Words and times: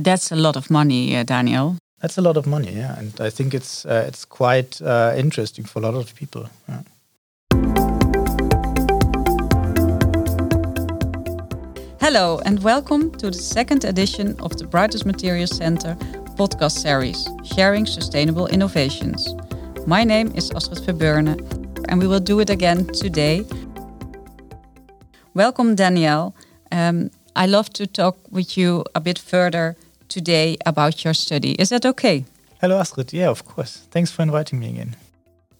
That's 0.00 0.30
a 0.30 0.36
lot 0.36 0.54
of 0.56 0.70
money, 0.70 1.16
uh, 1.16 1.24
Daniel. 1.24 1.76
That's 2.00 2.18
a 2.18 2.22
lot 2.22 2.36
of 2.36 2.46
money, 2.46 2.70
yeah, 2.70 2.96
and 3.00 3.20
I 3.20 3.30
think 3.30 3.52
it's 3.52 3.84
uh, 3.84 4.04
it's 4.06 4.24
quite 4.24 4.80
uh, 4.80 5.12
interesting 5.16 5.64
for 5.64 5.80
a 5.80 5.82
lot 5.82 5.96
of 5.96 6.14
people. 6.14 6.48
Yeah. 6.68 6.82
Hello, 12.00 12.40
and 12.44 12.62
welcome 12.62 13.10
to 13.18 13.26
the 13.26 13.38
second 13.38 13.84
edition 13.84 14.36
of 14.38 14.56
the 14.56 14.66
Brightlands 14.66 15.04
Materials 15.04 15.56
Center 15.56 15.96
podcast 16.36 16.78
series, 16.78 17.28
Sharing 17.42 17.84
Sustainable 17.84 18.46
Innovations. 18.46 19.34
My 19.84 20.04
name 20.04 20.30
is 20.36 20.52
Astrid 20.52 20.78
Verberne, 20.86 21.40
and 21.88 22.00
we 22.00 22.06
will 22.06 22.20
do 22.20 22.38
it 22.38 22.50
again 22.50 22.86
today. 22.86 23.44
Welcome, 25.34 25.74
Daniel. 25.74 26.36
Um, 26.70 27.10
I 27.34 27.46
love 27.46 27.70
to 27.70 27.86
talk 27.88 28.16
with 28.30 28.56
you 28.56 28.84
a 28.94 29.00
bit 29.00 29.18
further 29.18 29.74
today 30.08 30.56
about 30.66 31.04
your 31.04 31.14
study. 31.14 31.52
Is 31.52 31.68
that 31.68 31.86
okay? 31.86 32.24
Hello, 32.60 32.78
Astrid. 32.78 33.12
Yeah, 33.12 33.30
of 33.30 33.44
course. 33.44 33.86
Thanks 33.90 34.10
for 34.10 34.22
inviting 34.22 34.58
me 34.58 34.70
again. 34.70 34.96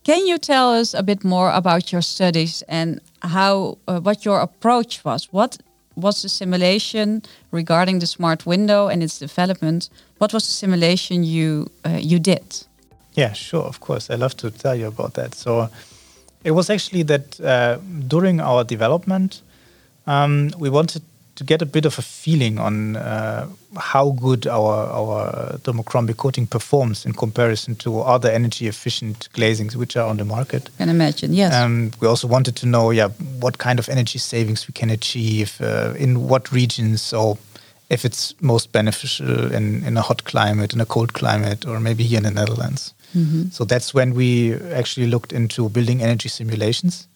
Can 0.05 0.27
you 0.27 0.39
tell 0.39 0.73
us 0.73 0.95
a 0.95 1.03
bit 1.03 1.23
more 1.23 1.51
about 1.53 1.93
your 1.93 2.03
studies 2.03 2.63
and 2.69 3.01
how 3.23 3.79
uh, 3.87 4.01
what 4.01 4.25
your 4.25 4.41
approach 4.41 5.05
was? 5.05 5.29
What 5.33 5.59
was 5.97 6.23
the 6.23 6.29
simulation 6.29 7.23
regarding 7.51 7.99
the 7.99 8.07
smart 8.07 8.47
window 8.47 8.89
and 8.89 9.03
its 9.03 9.19
development? 9.19 9.91
What 10.19 10.33
was 10.33 10.47
the 10.47 10.53
simulation 10.53 11.25
you 11.25 11.71
uh, 11.85 11.99
you 12.01 12.19
did? 12.19 12.67
Yeah, 13.15 13.33
sure, 13.35 13.65
of 13.65 13.81
course. 13.81 14.11
I 14.11 14.17
love 14.17 14.37
to 14.37 14.51
tell 14.51 14.75
you 14.75 14.87
about 14.87 15.15
that. 15.15 15.35
So 15.35 15.69
it 16.45 16.53
was 16.53 16.71
actually 16.71 17.03
that 17.05 17.41
uh, 17.41 17.79
during 18.07 18.41
our 18.41 18.65
development, 18.65 19.43
um, 20.07 20.51
we 20.59 20.71
wanted 20.71 21.03
to 21.39 21.45
get 21.45 21.63
a 21.63 21.67
bit 21.67 21.87
of 21.87 21.99
a 21.99 22.03
feeling 22.03 22.59
on 22.59 22.97
uh, 22.97 23.47
how 23.77 24.11
good 24.11 24.47
our 24.47 24.75
our 24.91 25.59
thermochromic 25.63 26.17
coating 26.17 26.49
performs 26.49 27.07
in 27.07 27.13
comparison 27.13 27.77
to 27.77 28.01
other 28.01 28.29
energy 28.31 28.67
efficient 28.67 29.29
glazings 29.33 29.77
which 29.77 29.97
are 29.97 30.09
on 30.09 30.17
the 30.17 30.25
market. 30.25 30.71
Can 30.79 30.89
imagine, 30.89 31.33
yes. 31.33 31.55
Um, 31.55 31.93
we 32.01 32.09
also 32.09 32.27
wanted 32.27 32.57
to 32.57 32.67
know, 32.67 32.91
yeah, 32.91 33.09
what 33.41 33.59
kind 33.59 33.79
of 33.79 33.89
energy 33.89 34.19
savings 34.19 34.67
we 34.67 34.73
can 34.73 34.91
achieve 34.91 35.61
uh, 35.61 35.95
in 35.97 36.29
what 36.29 36.51
regions. 36.51 37.03
So 37.03 37.39
if 37.89 38.05
it's 38.05 38.35
most 38.41 38.73
beneficial 38.73 39.53
in, 39.53 39.85
in 39.85 39.97
a 39.97 40.03
hot 40.03 40.25
climate, 40.25 40.75
in 40.75 40.81
a 40.81 40.87
cold 40.87 41.13
climate, 41.13 41.67
or 41.67 41.79
maybe 41.81 42.03
here 42.03 42.19
in 42.19 42.25
the 42.25 42.31
Netherlands. 42.31 42.95
Mm 43.15 43.27
-hmm. 43.27 43.53
So 43.53 43.65
that's 43.65 43.93
when 43.93 44.15
we 44.15 44.59
actually 44.75 45.11
looked 45.11 45.33
into 45.33 45.69
building 45.69 46.03
energy 46.03 46.29
simulations 46.29 47.08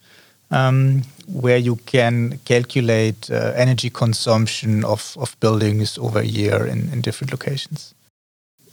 um, 0.52 1.02
where 1.26 1.56
you 1.56 1.76
can 1.86 2.38
calculate 2.44 3.30
uh, 3.30 3.52
energy 3.56 3.90
consumption 3.90 4.84
of, 4.84 5.16
of 5.18 5.36
buildings 5.40 5.98
over 5.98 6.20
a 6.20 6.26
year 6.26 6.66
in, 6.66 6.90
in 6.92 7.00
different 7.00 7.32
locations. 7.32 7.94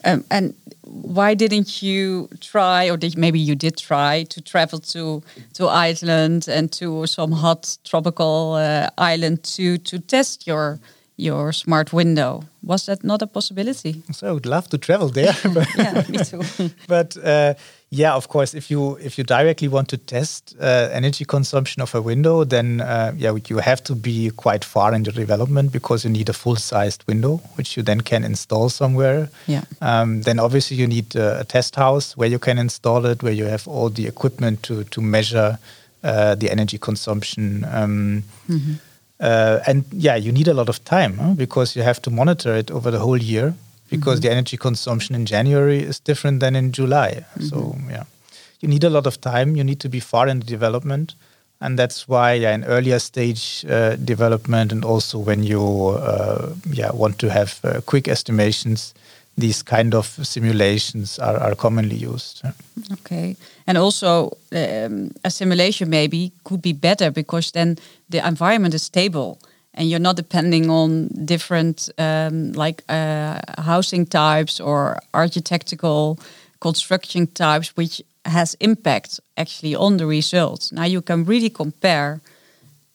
Um, 0.05 0.23
and 0.31 0.53
why 0.83 1.33
didn't 1.33 1.81
you 1.81 2.29
try, 2.39 2.89
or 2.89 2.97
did 2.97 3.17
maybe 3.17 3.39
you 3.39 3.55
did 3.55 3.77
try 3.77 4.23
to 4.29 4.41
travel 4.41 4.79
to 4.79 5.21
to 5.53 5.67
Iceland 5.67 6.47
and 6.47 6.71
to 6.71 7.05
some 7.05 7.33
hot 7.33 7.77
tropical 7.83 8.53
uh, 8.53 8.89
island 8.97 9.43
to 9.55 9.77
to 9.77 9.99
test 9.99 10.47
your 10.47 10.79
your 11.19 11.51
smart 11.51 11.91
window? 11.93 12.43
Was 12.63 12.85
that 12.85 13.03
not 13.03 13.21
a 13.21 13.27
possibility? 13.27 14.01
So 14.11 14.27
I 14.27 14.31
would 14.31 14.45
love 14.45 14.69
to 14.69 14.77
travel 14.77 15.09
there. 15.09 15.33
but 15.53 15.67
yeah, 15.77 16.03
me 16.09 16.17
too. 16.17 16.69
but 16.87 17.17
uh, 17.23 17.53
yeah, 17.91 18.15
of 18.15 18.27
course, 18.27 18.53
if 18.53 18.69
you 18.69 18.97
if 18.97 19.17
you 19.17 19.23
directly 19.23 19.67
want 19.67 19.87
to 19.89 19.97
test 19.97 20.55
uh, 20.59 20.89
energy 20.91 21.25
consumption 21.25 21.81
of 21.81 21.95
a 21.95 22.01
window, 22.01 22.43
then 22.43 22.81
uh, 22.81 23.13
yeah, 23.17 23.35
you 23.47 23.57
have 23.57 23.83
to 23.83 23.95
be 23.95 24.29
quite 24.31 24.63
far 24.65 24.93
in 24.93 25.03
the 25.03 25.11
development 25.11 25.71
because 25.71 26.03
you 26.03 26.11
need 26.11 26.29
a 26.29 26.33
full-sized 26.33 27.03
window, 27.07 27.37
which 27.55 27.77
you 27.77 27.83
then 27.83 28.01
can 28.01 28.23
install 28.23 28.69
somewhere. 28.69 29.29
Yeah. 29.47 29.63
Um, 29.81 30.21
then 30.21 30.39
obviously 30.39 30.77
you 30.77 30.87
need 30.87 31.15
a, 31.15 31.41
a, 31.41 31.43
test 31.43 31.75
house 31.75 32.15
where 32.15 32.29
you 32.29 32.39
can 32.39 32.57
install 32.57 33.05
it, 33.05 33.23
where 33.23 33.33
you 33.33 33.45
have 33.45 33.67
all 33.67 33.89
the 33.89 34.07
equipment 34.07 34.63
to 34.63 34.83
to 34.83 35.01
measure 35.01 35.57
uh, 36.03 36.35
the 36.35 36.51
energy 36.51 36.77
consumption. 36.77 37.65
Um, 37.71 38.23
mm-hmm. 39.19 39.69
and 39.69 39.85
yeah, 39.91 40.15
you 40.15 40.31
need 40.31 40.47
a 40.47 40.53
lot 40.53 40.69
of 40.69 40.83
time 40.83 41.17
huh? 41.17 41.33
because 41.33 41.75
you 41.75 41.83
have 41.83 42.01
to 42.01 42.09
monitor 42.09 42.55
it 42.55 42.71
over 42.71 42.91
the 42.91 42.99
whole 42.99 43.17
year 43.17 43.53
because 43.89 44.19
mm-hmm. 44.19 44.27
the 44.27 44.31
energy 44.31 44.57
consumption 44.57 45.15
in 45.15 45.25
January 45.25 45.79
is 45.79 45.99
different 45.99 46.39
than 46.39 46.55
in 46.55 46.71
July. 46.71 47.25
Mm-hmm. 47.35 47.43
So 47.43 47.75
yeah, 47.89 48.03
you 48.59 48.67
need 48.67 48.83
a 48.83 48.89
lot 48.89 49.07
of 49.07 49.19
time. 49.21 49.55
You 49.55 49.63
need 49.63 49.79
to 49.81 49.89
be 49.89 49.99
far 49.99 50.27
in 50.27 50.39
the 50.39 50.45
development, 50.45 51.15
and 51.61 51.77
that's 51.77 52.07
why 52.07 52.33
yeah, 52.33 52.53
in 52.53 52.63
earlier 52.65 52.99
stage 52.99 53.65
uh, 53.69 53.95
development 53.95 54.71
and 54.71 54.85
also 54.85 55.19
when 55.19 55.43
you 55.43 55.89
uh, 55.89 56.53
yeah 56.71 56.91
want 56.91 57.19
to 57.19 57.29
have 57.29 57.59
uh, 57.63 57.81
quick 57.81 58.07
estimations. 58.07 58.93
These 59.39 59.63
kind 59.63 59.93
of 59.95 60.05
simulations 60.23 61.19
are, 61.19 61.37
are 61.37 61.55
commonly 61.55 61.95
used. 61.95 62.43
Okay, 62.91 63.35
and 63.65 63.77
also 63.77 64.37
um, 64.51 65.11
a 65.23 65.29
simulation 65.29 65.89
maybe 65.89 66.31
could 66.43 66.61
be 66.61 66.73
better 66.73 67.11
because 67.11 67.51
then 67.51 67.77
the 68.09 68.25
environment 68.27 68.73
is 68.73 68.83
stable 68.83 69.37
and 69.73 69.89
you're 69.89 69.99
not 69.99 70.15
depending 70.15 70.69
on 70.69 71.07
different 71.25 71.89
um, 71.97 72.51
like 72.53 72.83
uh, 72.89 73.39
housing 73.57 74.05
types 74.05 74.59
or 74.59 74.99
architectural 75.13 76.19
construction 76.59 77.27
types, 77.27 77.75
which 77.77 78.01
has 78.25 78.55
impact 78.59 79.19
actually 79.37 79.75
on 79.75 79.97
the 79.97 80.05
results. 80.05 80.71
Now 80.71 80.83
you 80.85 81.01
can 81.01 81.23
really 81.25 81.49
compare 81.49 82.19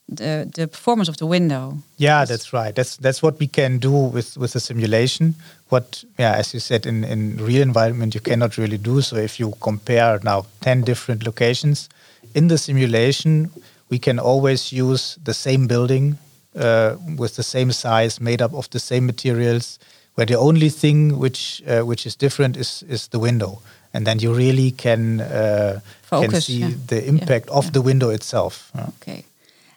the 0.09 0.49
the 0.55 0.67
performance 0.67 1.09
of 1.09 1.17
the 1.17 1.27
window. 1.27 1.79
Yeah, 1.97 2.25
that's 2.25 2.53
right. 2.53 2.75
That's 2.75 2.97
that's 2.97 3.23
what 3.23 3.39
we 3.39 3.47
can 3.47 3.79
do 3.79 3.93
with 3.93 4.37
with 4.37 4.53
the 4.53 4.61
simulation. 4.61 5.35
What 5.69 6.05
yeah, 6.19 6.39
as 6.39 6.53
you 6.53 6.61
said, 6.61 6.87
in 6.87 7.05
in 7.05 7.37
real 7.37 7.63
environment 7.63 8.15
you 8.15 8.21
cannot 8.21 8.57
really 8.57 8.79
do. 8.79 9.01
So 9.01 9.17
if 9.17 9.39
you 9.41 9.55
compare 9.61 10.21
now 10.23 10.47
ten 10.61 10.83
different 10.83 11.25
locations 11.25 11.89
in 12.35 12.49
the 12.49 12.59
simulation, 12.59 13.51
we 13.89 13.99
can 13.99 14.19
always 14.19 14.73
use 14.73 15.19
the 15.25 15.35
same 15.35 15.67
building 15.67 16.19
uh, 16.57 16.97
with 17.17 17.37
the 17.37 17.43
same 17.43 17.73
size, 17.73 18.21
made 18.21 18.43
up 18.43 18.53
of 18.55 18.69
the 18.71 18.79
same 18.79 19.07
materials, 19.07 19.79
where 20.15 20.27
the 20.27 20.39
only 20.39 20.69
thing 20.69 21.19
which 21.19 21.63
uh, 21.67 21.81
which 21.87 22.07
is 22.07 22.17
different 22.17 22.57
is 22.57 22.83
is 22.89 23.09
the 23.09 23.19
window, 23.19 23.59
and 23.93 24.07
then 24.07 24.19
you 24.19 24.35
really 24.35 24.71
can 24.71 25.21
uh, 25.21 25.81
Focus, 26.03 26.31
can 26.31 26.41
see 26.41 26.59
yeah. 26.59 26.71
the 26.87 27.09
impact 27.09 27.47
yeah, 27.47 27.57
of 27.57 27.65
yeah. 27.65 27.73
the 27.73 27.83
window 27.83 28.11
itself. 28.11 28.71
Okay, 28.77 29.25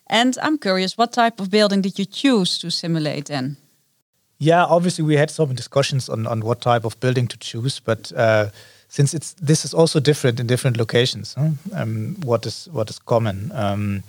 and 0.10 0.38
I'm 0.42 0.58
curious, 0.58 0.98
what 0.98 1.14
type 1.14 1.40
of 1.40 1.50
building 1.50 1.82
did 1.82 2.00
you 2.00 2.06
choose 2.06 2.58
to 2.60 2.70
simulate 2.70 3.26
then? 3.26 3.58
Yeah, 4.40 4.66
obviously 4.66 5.04
we 5.04 5.18
had 5.18 5.32
some 5.32 5.56
discussions 5.56 6.10
on 6.10 6.28
on 6.28 6.42
what 6.42 6.62
type 6.62 6.86
of 6.86 7.00
building 7.00 7.28
to 7.28 7.38
choose, 7.38 7.80
but. 7.80 8.12
Uh, 8.16 8.50
since 8.90 9.14
it's 9.14 9.34
this 9.34 9.66
is 9.66 9.74
also 9.74 10.00
different 10.00 10.40
in 10.40 10.48
different 10.48 10.78
locations, 10.78 11.34
huh? 11.34 11.50
um, 11.74 12.16
what 12.24 12.46
is 12.46 12.70
what 12.72 12.90
is 12.90 13.00
common? 13.00 13.52
Um, 13.54 14.04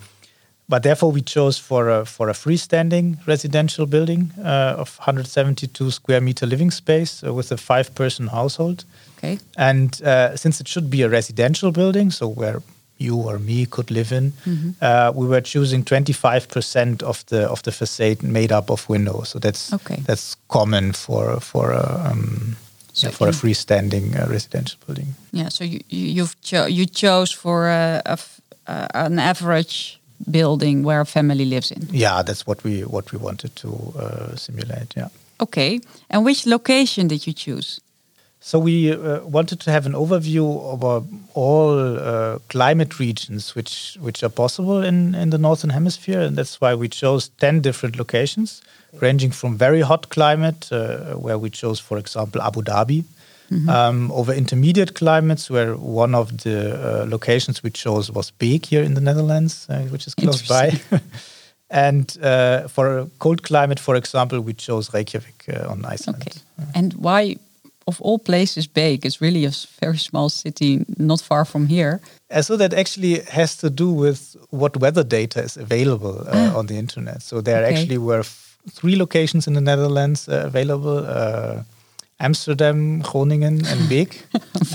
but 0.69 0.83
therefore 0.83 1.11
we 1.11 1.21
chose 1.21 1.57
for 1.57 1.89
a, 1.89 2.05
for 2.05 2.29
a 2.29 2.33
freestanding 2.33 3.17
residential 3.27 3.87
building 3.87 4.31
uh, 4.37 4.75
of 4.77 4.97
172 4.99 5.91
square 5.91 6.21
meter 6.21 6.45
living 6.45 6.69
space 6.69 7.23
uh, 7.23 7.33
with 7.33 7.51
a 7.51 7.57
five 7.57 7.93
person 7.95 8.27
household. 8.27 8.85
Okay. 9.17 9.39
And 9.57 9.99
uh, 10.03 10.37
since 10.37 10.61
it 10.61 10.67
should 10.67 10.89
be 10.89 11.01
a 11.01 11.09
residential 11.09 11.71
building, 11.71 12.11
so 12.11 12.27
where 12.27 12.61
you 12.99 13.15
or 13.15 13.39
me 13.39 13.65
could 13.65 13.89
live 13.91 14.11
in, 14.11 14.31
mm-hmm. 14.45 14.69
Uh, 14.81 15.11
we 15.15 15.27
were 15.27 15.41
choosing 15.41 15.83
25% 15.83 17.03
of 17.03 17.25
the 17.27 17.49
of 17.49 17.61
the 17.63 17.71
facade 17.71 18.21
made 18.23 18.51
up 18.51 18.69
of 18.69 18.87
windows. 18.89 19.29
So 19.29 19.39
that's 19.39 19.73
okay. 19.73 20.03
that's 20.05 20.35
common 20.47 20.93
for 20.93 21.39
for 21.39 21.71
a 21.71 22.11
um, 22.11 22.55
so 22.93 23.07
yeah, 23.07 23.13
for 23.13 23.27
a 23.27 23.31
freestanding 23.31 24.15
uh, 24.15 24.27
residential 24.29 24.79
building. 24.85 25.15
Yeah. 25.31 25.49
So 25.49 25.63
you 25.63 25.79
you've 25.89 26.35
cho- 26.41 26.67
you 26.67 26.85
chose 26.85 27.31
for 27.31 27.67
a, 27.67 28.01
a 28.05 28.17
uh, 28.67 28.87
an 28.93 29.19
average 29.19 29.99
building 30.29 30.83
where 30.83 31.01
a 31.01 31.05
family 31.05 31.45
lives 31.45 31.71
in. 31.71 31.87
Yeah, 31.91 32.23
that's 32.23 32.45
what 32.45 32.63
we 32.63 32.81
what 32.81 33.11
we 33.11 33.17
wanted 33.17 33.55
to 33.55 33.69
uh, 33.99 34.35
simulate. 34.35 34.95
Yeah. 34.95 35.09
Okay, 35.39 35.79
and 36.09 36.25
which 36.25 36.45
location 36.45 37.07
did 37.07 37.25
you 37.25 37.33
choose? 37.33 37.79
So 38.41 38.57
we 38.57 38.93
uh, 38.93 39.19
wanted 39.25 39.59
to 39.61 39.71
have 39.71 39.85
an 39.85 39.93
overview 39.93 40.63
over 40.63 41.05
all 41.33 41.97
uh, 41.97 42.39
climate 42.47 42.99
regions 42.99 43.53
which 43.53 43.97
which 44.01 44.23
are 44.23 44.29
possible 44.29 44.81
in 44.81 45.15
in 45.15 45.29
the 45.29 45.37
northern 45.37 45.71
hemisphere, 45.71 46.21
and 46.21 46.37
that's 46.37 46.61
why 46.61 46.73
we 46.73 46.87
chose 46.87 47.29
ten 47.39 47.61
different 47.61 47.97
locations, 47.97 48.61
ranging 49.01 49.31
from 49.31 49.57
very 49.57 49.81
hot 49.81 50.09
climate, 50.09 50.71
uh, 50.71 51.15
where 51.15 51.37
we 51.37 51.49
chose, 51.49 51.81
for 51.81 51.97
example, 51.97 52.41
Abu 52.41 52.61
Dhabi, 52.61 53.03
Mm-hmm. 53.51 53.69
Um, 53.69 54.11
over 54.11 54.31
intermediate 54.31 54.93
climates, 54.93 55.49
where 55.49 55.75
one 55.75 56.13
of 56.13 56.43
the 56.43 57.01
uh, 57.01 57.05
locations 57.09 57.63
we 57.63 57.71
chose 57.71 58.11
was 58.11 58.29
Beek 58.29 58.67
here 58.67 58.83
in 58.83 58.93
the 58.93 59.01
Netherlands, 59.01 59.65
uh, 59.69 59.79
which 59.89 60.05
is 60.05 60.13
close 60.13 60.47
by. 60.47 60.79
and 61.71 62.15
uh, 62.21 62.67
for 62.67 62.99
a 62.99 63.05
cold 63.17 63.41
climate, 63.41 63.79
for 63.79 63.95
example, 63.95 64.39
we 64.39 64.53
chose 64.53 64.93
Reykjavik 64.93 65.45
uh, 65.49 65.67
on 65.67 65.83
Iceland. 65.83 66.21
Okay. 66.27 66.39
And 66.75 66.93
why, 66.93 67.37
of 67.89 68.01
all 68.01 68.19
places, 68.19 68.67
Beek 68.67 69.05
is 69.05 69.19
really 69.21 69.45
a 69.45 69.51
very 69.81 69.97
small 69.97 70.29
city 70.29 70.85
not 70.97 71.21
far 71.21 71.45
from 71.45 71.67
here. 71.67 71.99
Uh, 72.31 72.41
so 72.41 72.57
that 72.57 72.73
actually 72.73 73.21
has 73.31 73.57
to 73.57 73.69
do 73.69 73.89
with 73.91 74.35
what 74.49 74.77
weather 74.77 75.03
data 75.03 75.43
is 75.43 75.57
available 75.57 76.19
uh, 76.27 76.31
ah. 76.33 76.57
on 76.57 76.67
the 76.67 76.75
internet. 76.75 77.21
So 77.21 77.41
there 77.41 77.65
okay. 77.65 77.73
actually 77.73 77.97
were 77.97 78.23
three 78.71 78.95
locations 78.95 79.47
in 79.47 79.53
the 79.53 79.61
Netherlands 79.61 80.27
uh, 80.27 80.43
available. 80.45 81.05
Uh, 81.07 81.63
Amsterdam, 82.21 83.01
Groningen, 83.01 83.65
and 83.65 83.89
Beek. 83.89 84.25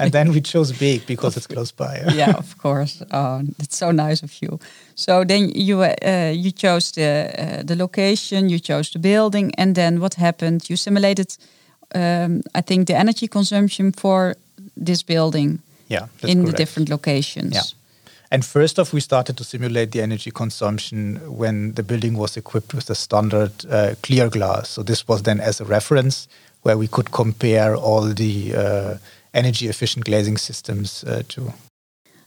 and 0.01 0.13
then 0.13 0.33
we 0.33 0.41
chose 0.41 0.73
Beek 0.73 1.07
because 1.07 1.37
it's 1.37 1.47
close 1.47 1.73
by. 1.73 2.03
yeah, 2.15 2.33
of 2.39 2.57
course. 2.59 3.03
Oh, 3.13 3.43
that's 3.59 3.77
so 3.77 3.93
nice 3.93 4.23
of 4.23 4.33
you. 4.41 4.59
So 4.95 5.25
then 5.25 5.51
you 5.55 5.83
uh, 5.83 6.33
you 6.35 6.51
chose 6.53 6.93
the 6.93 7.31
uh, 7.39 7.63
the 7.63 7.77
location, 7.77 8.49
you 8.49 8.59
chose 8.59 8.91
the 8.91 8.99
building, 8.99 9.53
and 9.59 9.75
then 9.75 10.01
what 10.01 10.15
happened? 10.15 10.71
You 10.71 10.77
simulated, 10.77 11.37
um, 11.95 12.43
I 12.55 12.61
think, 12.61 12.87
the 12.87 12.97
energy 12.97 13.29
consumption 13.29 13.93
for 13.93 14.37
this 14.77 15.03
building. 15.03 15.61
Yeah, 15.89 16.07
in 16.23 16.43
correct. 16.43 16.47
the 16.47 16.53
different 16.57 16.89
locations. 16.89 17.55
Yeah. 17.55 17.63
And 18.31 18.45
first 18.45 18.79
off, 18.79 18.93
we 18.93 19.01
started 19.01 19.37
to 19.37 19.45
simulate 19.45 19.93
the 19.93 20.03
energy 20.03 20.31
consumption 20.31 21.21
when 21.39 21.75
the 21.75 21.83
building 21.83 22.17
was 22.17 22.37
equipped 22.37 22.75
with 22.75 22.87
the 22.87 22.95
standard 22.95 23.53
uh, 23.71 23.95
clear 24.03 24.29
glass. 24.29 24.71
So 24.71 24.83
this 24.83 25.07
was 25.07 25.23
then 25.23 25.41
as 25.41 25.61
a 25.61 25.65
reference 25.65 26.27
where 26.63 26.77
we 26.77 26.89
could 26.89 27.13
compare 27.13 27.77
all 27.77 28.01
the 28.01 28.55
uh, 28.57 28.95
energy 29.35 29.69
efficient 29.69 30.05
glazing 30.05 30.39
systems 30.39 31.05
uh, 31.05 31.23
to. 31.29 31.53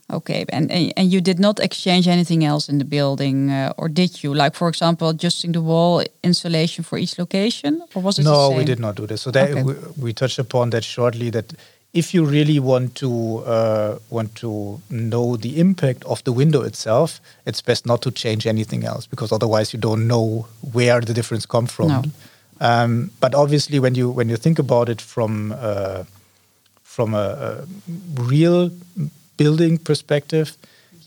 Okay, 0.09 0.45
and 0.49 0.71
and 0.71 1.11
you 1.11 1.19
did 1.19 1.37
not 1.37 1.59
exchange 1.59 2.07
anything 2.07 2.45
else 2.45 2.69
in 2.69 2.77
the 2.77 2.85
building, 2.85 3.51
uh, 3.51 3.73
or 3.77 3.89
did 3.89 4.23
you? 4.23 4.33
Like, 4.33 4.55
for 4.55 4.69
example, 4.69 5.09
adjusting 5.09 5.51
the 5.51 5.61
wall 5.61 6.01
insulation 6.23 6.85
for 6.85 6.97
each 6.97 7.19
location, 7.19 7.83
or 7.93 8.01
was 8.01 8.17
it? 8.17 8.23
No, 8.23 8.51
we 8.51 8.63
did 8.63 8.79
not 8.79 8.95
do 8.95 9.05
this. 9.05 9.21
So 9.21 9.31
that 9.31 9.51
okay. 9.51 9.63
we, 9.63 9.73
we, 9.99 10.13
touched 10.13 10.39
upon 10.39 10.69
that 10.69 10.85
shortly. 10.85 11.29
That 11.29 11.53
if 11.93 12.13
you 12.13 12.23
really 12.23 12.57
want 12.57 12.95
to 12.95 13.39
uh, 13.39 13.99
want 14.09 14.33
to 14.35 14.79
know 14.89 15.35
the 15.35 15.59
impact 15.59 16.05
of 16.05 16.23
the 16.23 16.31
window 16.31 16.61
itself, 16.61 17.19
it's 17.45 17.61
best 17.61 17.85
not 17.85 18.01
to 18.03 18.11
change 18.11 18.47
anything 18.47 18.85
else 18.85 19.07
because 19.07 19.33
otherwise 19.33 19.73
you 19.73 19.79
don't 19.79 20.07
know 20.07 20.47
where 20.71 21.01
the 21.01 21.13
difference 21.13 21.45
come 21.45 21.67
from. 21.67 21.87
No. 21.87 22.03
Um, 22.61 23.11
but 23.19 23.35
obviously, 23.35 23.79
when 23.79 23.95
you 23.95 24.09
when 24.09 24.29
you 24.29 24.37
think 24.37 24.57
about 24.57 24.87
it 24.87 25.01
from 25.01 25.51
uh, 25.51 26.05
from 26.83 27.13
a, 27.13 27.17
a, 27.17 27.65
real 28.15 28.71
building 29.37 29.77
perspective, 29.77 30.57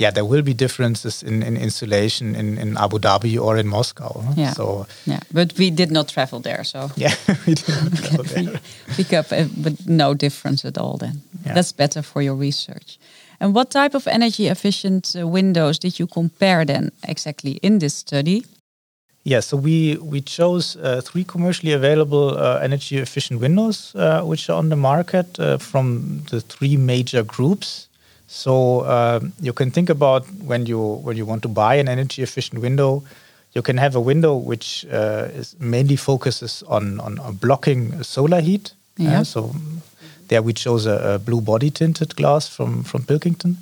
yeah, 0.01 0.11
there 0.11 0.25
will 0.25 0.43
be 0.43 0.55
differences 0.55 1.23
in, 1.23 1.43
in 1.43 1.57
insulation 1.57 2.35
in, 2.35 2.59
in 2.59 2.77
Abu 2.79 2.99
Dhabi 2.99 3.39
or 3.39 3.59
in 3.59 3.67
Moscow. 3.67 4.25
Yeah. 4.35 4.53
So 4.53 4.87
yeah, 5.05 5.21
but 5.31 5.53
we 5.59 5.71
did 5.71 5.91
not 5.91 6.09
travel 6.09 6.41
there, 6.41 6.65
so 6.65 6.91
yeah, 6.97 7.15
we 7.47 7.55
did 7.55 7.69
not 7.69 7.93
travel 8.05 8.25
there. 8.25 8.61
Pick 8.97 9.13
up, 9.13 9.33
uh, 9.33 9.45
but 9.57 9.87
no 9.87 10.15
difference 10.15 10.65
at 10.65 10.79
all. 10.79 10.97
Then 10.97 11.21
yeah. 11.45 11.55
that's 11.55 11.73
better 11.73 12.03
for 12.03 12.23
your 12.23 12.35
research. 12.35 12.99
And 13.41 13.55
what 13.55 13.71
type 13.71 13.95
of 13.95 14.07
energy 14.07 14.49
efficient 14.49 15.15
uh, 15.19 15.27
windows 15.27 15.79
did 15.79 15.99
you 15.99 16.07
compare 16.07 16.65
then 16.65 16.93
exactly 17.03 17.59
in 17.63 17.79
this 17.79 17.95
study? 17.95 18.45
Yeah, 19.25 19.41
so 19.41 19.57
we 19.59 19.99
we 20.03 20.23
chose 20.23 20.77
uh, 20.77 21.03
three 21.03 21.25
commercially 21.25 21.75
available 21.75 22.39
uh, 22.39 22.59
energy 22.63 22.97
efficient 22.97 23.41
windows 23.41 23.95
uh, 23.95 24.23
which 24.23 24.49
are 24.49 24.59
on 24.59 24.71
the 24.71 24.77
market 24.77 25.39
uh, 25.39 25.59
from 25.59 26.23
the 26.31 26.41
three 26.41 26.77
major 26.77 27.23
groups. 27.23 27.90
So 28.33 28.87
um, 28.87 29.33
you 29.41 29.53
can 29.53 29.73
think 29.73 29.91
about 29.91 30.25
when 30.47 30.65
you 30.65 30.79
when 30.79 31.17
you 31.17 31.27
want 31.27 31.43
to 31.43 31.49
buy 31.49 31.75
an 31.75 31.89
energy 31.89 32.23
efficient 32.23 32.63
window, 32.63 33.03
you 33.55 33.63
can 33.63 33.77
have 33.77 33.97
a 33.97 34.01
window 34.01 34.37
which 34.37 34.87
uh, 34.93 35.27
is 35.35 35.57
mainly 35.59 35.97
focuses 35.97 36.63
on, 36.69 37.01
on, 37.01 37.19
on 37.19 37.35
blocking 37.35 38.03
solar 38.05 38.41
heat. 38.41 38.73
Uh, 39.01 39.05
yeah. 39.05 39.23
so 39.25 39.53
there 40.29 40.43
we 40.43 40.53
chose 40.53 40.87
a, 40.87 41.15
a, 41.15 41.19
blue 41.19 41.41
body 41.41 41.71
tinted 41.71 42.15
glass 42.15 42.47
from 42.47 42.85
from 42.85 43.03
Pilkington. 43.03 43.57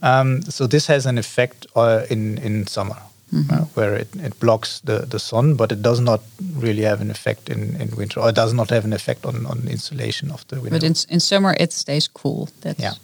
Um, 0.00 0.42
so 0.42 0.66
this 0.66 0.86
has 0.86 1.04
an 1.06 1.18
effect 1.18 1.66
in 2.10 2.38
in 2.38 2.66
summer 2.66 2.96
mm-hmm. 3.34 3.52
uh, 3.52 3.64
where 3.74 3.94
it, 3.94 4.08
it 4.16 4.38
blocks 4.40 4.80
the, 4.80 5.00
the 5.00 5.18
sun, 5.18 5.54
but 5.54 5.72
it 5.72 5.82
does 5.82 6.00
not 6.00 6.20
really 6.56 6.82
have 6.82 7.00
an 7.00 7.10
effect 7.10 7.48
in, 7.48 7.76
in 7.80 7.94
winter, 7.96 8.20
or 8.20 8.28
it 8.30 8.34
does 8.34 8.54
not 8.54 8.70
have 8.70 8.84
an 8.84 8.92
effect 8.92 9.26
on, 9.26 9.46
on 9.46 9.68
insulation 9.68 10.30
of 10.30 10.46
the 10.48 10.56
window. 10.56 10.70
But 10.70 10.82
in, 10.82 10.94
in 11.10 11.20
summer, 11.20 11.54
it 11.58 11.72
stays 11.72 12.08
cool. 12.08 12.48
That's 12.62 12.80
yeah. 12.80 12.94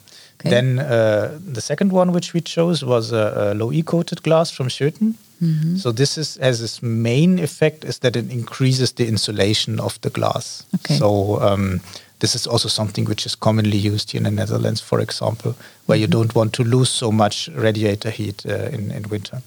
Okay. 0.41 0.51
Then 0.51 0.79
uh, 0.79 1.39
the 1.53 1.61
second 1.61 1.93
one 1.93 2.13
which 2.13 2.33
we 2.33 2.41
chose 2.41 2.83
was 2.85 3.13
a, 3.13 3.53
a 3.53 3.55
low 3.55 3.73
E 3.73 3.83
coated 3.83 4.23
glass 4.23 4.51
from 4.51 4.69
Schoeten. 4.69 5.15
Mm-hmm. 5.43 5.77
So 5.77 5.93
this 5.93 6.17
is 6.17 6.37
has 6.37 6.61
its 6.63 6.83
main 6.83 7.39
effect 7.39 7.85
is 7.85 7.99
that 7.99 8.17
it 8.17 8.31
increases 8.31 8.93
the 8.93 9.07
insulation 9.07 9.81
of 9.81 10.01
the 10.01 10.11
glass. 10.11 10.65
Okay. 10.75 10.97
So 10.97 11.41
um, 11.43 11.81
this 12.19 12.35
is 12.35 12.47
also 12.47 12.69
something 12.69 13.09
which 13.09 13.27
is 13.27 13.35
commonly 13.35 13.77
used 13.77 14.13
here 14.13 14.19
in 14.19 14.25
the 14.25 14.31
Netherlands, 14.31 14.81
for 14.81 15.01
example, 15.01 15.55
where 15.87 15.97
mm-hmm. 15.97 16.01
you 16.01 16.07
don't 16.07 16.35
want 16.35 16.53
to 16.55 16.65
lose 16.65 16.91
so 16.91 17.13
much 17.13 17.49
radiator 17.55 18.11
heat 18.11 18.47
uh, 18.47 18.69
in 18.73 18.91
in 18.91 19.09
winter. 19.11 19.43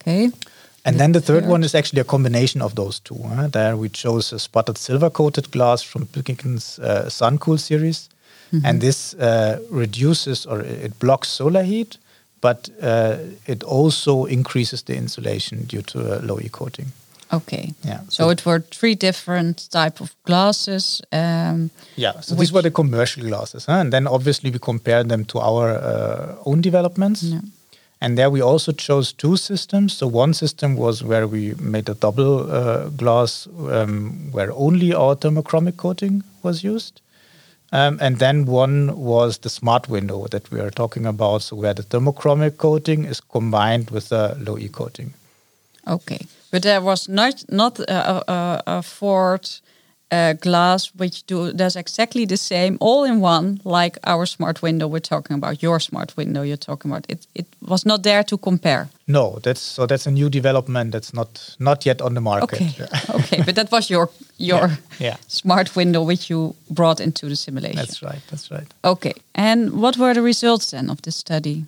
Okay. 0.00 0.30
And 0.84 0.98
then 0.98 1.12
the 1.12 1.20
third 1.20 1.46
one 1.46 1.64
is 1.64 1.74
actually 1.74 2.00
a 2.00 2.04
combination 2.04 2.62
of 2.62 2.74
those 2.74 3.00
two. 3.00 3.18
Huh? 3.22 3.48
There 3.48 3.76
we 3.76 3.88
chose 3.88 4.32
a 4.32 4.38
sputtered 4.38 4.78
silver 4.78 5.10
coated 5.10 5.50
glass 5.50 5.82
from 5.82 6.06
Pilkington's 6.06 6.78
uh, 6.78 7.08
Suncool 7.08 7.58
series. 7.58 8.08
Mm-hmm. 8.52 8.66
And 8.66 8.80
this 8.80 9.14
uh, 9.14 9.58
reduces 9.70 10.46
or 10.46 10.60
it 10.60 10.98
blocks 10.98 11.28
solar 11.28 11.62
heat, 11.62 11.98
but 12.40 12.70
uh, 12.82 13.16
it 13.46 13.62
also 13.64 14.24
increases 14.24 14.82
the 14.82 14.96
insulation 14.96 15.64
due 15.64 15.82
to 15.82 15.98
low 16.22 16.38
E 16.40 16.48
coating. 16.48 16.92
Okay. 17.32 17.74
Yeah. 17.84 18.00
So, 18.08 18.24
so, 18.24 18.30
it 18.30 18.46
were 18.46 18.60
three 18.60 18.94
different 18.94 19.68
type 19.70 20.00
of 20.00 20.14
glasses. 20.24 21.02
Um, 21.12 21.70
yeah. 21.96 22.20
So 22.20 22.34
these 22.34 22.52
were 22.52 22.62
the 22.62 22.70
commercial 22.70 23.22
glasses, 23.22 23.66
huh? 23.66 23.80
and 23.80 23.92
then 23.92 24.06
obviously 24.06 24.50
we 24.50 24.58
compared 24.58 25.08
them 25.08 25.24
to 25.26 25.38
our 25.38 25.72
uh, 25.72 26.36
own 26.46 26.62
developments. 26.62 27.22
Yeah. 27.22 27.40
And 28.00 28.16
there 28.16 28.30
we 28.30 28.40
also 28.40 28.72
chose 28.72 29.12
two 29.12 29.36
systems. 29.36 29.92
So 29.92 30.06
one 30.06 30.32
system 30.32 30.76
was 30.76 31.02
where 31.02 31.26
we 31.26 31.54
made 31.60 31.88
a 31.88 31.94
double 31.94 32.50
uh, 32.50 32.88
glass 32.90 33.48
um, 33.68 34.30
where 34.30 34.52
only 34.52 34.94
our 34.94 35.16
thermochromic 35.16 35.76
coating 35.76 36.22
was 36.42 36.62
used. 36.62 37.00
Um, 37.70 37.98
and 38.00 38.18
then 38.18 38.46
one 38.46 38.96
was 38.96 39.38
the 39.38 39.50
smart 39.50 39.88
window 39.88 40.26
that 40.28 40.50
we 40.50 40.60
are 40.60 40.70
talking 40.70 41.06
about, 41.06 41.42
so 41.42 41.56
where 41.56 41.74
the 41.74 41.82
thermochromic 41.82 42.56
coating 42.56 43.04
is 43.04 43.20
combined 43.20 43.90
with 43.90 44.08
the 44.08 44.36
low 44.40 44.56
E 44.56 44.68
coating. 44.68 45.12
Okay, 45.86 46.26
but 46.50 46.62
there 46.62 46.80
was 46.80 47.08
not 47.08 47.44
not 47.48 47.78
a, 47.78 48.30
a, 48.32 48.62
a 48.66 48.82
fourth 48.82 49.60
uh, 50.10 50.32
glass 50.34 50.86
which 50.96 51.26
do, 51.26 51.52
does 51.52 51.76
exactly 51.76 52.24
the 52.24 52.36
same 52.36 52.78
all 52.80 53.04
in 53.04 53.20
one 53.20 53.60
like 53.64 53.98
our 54.04 54.26
smart 54.26 54.62
window 54.62 54.86
we're 54.86 55.00
talking 55.00 55.36
about 55.36 55.62
your 55.62 55.80
smart 55.80 56.16
window 56.16 56.42
you're 56.42 56.56
talking 56.56 56.90
about. 56.90 57.04
It 57.08 57.26
it 57.34 57.46
was 57.60 57.84
not 57.84 58.02
there 58.02 58.24
to 58.24 58.38
compare. 58.38 58.88
No 59.06 59.38
that's 59.42 59.60
so 59.60 59.86
that's 59.86 60.06
a 60.06 60.10
new 60.10 60.28
development 60.30 60.92
that's 60.92 61.12
not 61.12 61.56
not 61.58 61.84
yet 61.86 62.00
on 62.00 62.14
the 62.14 62.20
market. 62.20 62.60
Okay. 62.60 62.86
Okay 63.18 63.42
but 63.44 63.54
that 63.54 63.70
was 63.70 63.90
your 63.90 64.08
your 64.38 64.68
yeah. 64.68 64.76
yeah. 64.98 65.16
smart 65.26 65.76
window 65.76 66.02
which 66.02 66.30
you 66.30 66.54
brought 66.70 67.00
into 67.00 67.28
the 67.28 67.36
simulation. 67.36 67.76
That's 67.76 68.02
right 68.02 68.22
that's 68.30 68.50
right. 68.50 68.74
Okay 68.84 69.14
and 69.34 69.72
what 69.72 69.96
were 69.96 70.14
the 70.14 70.22
results 70.22 70.70
then 70.70 70.90
of 70.90 71.02
this 71.02 71.16
study 71.16 71.64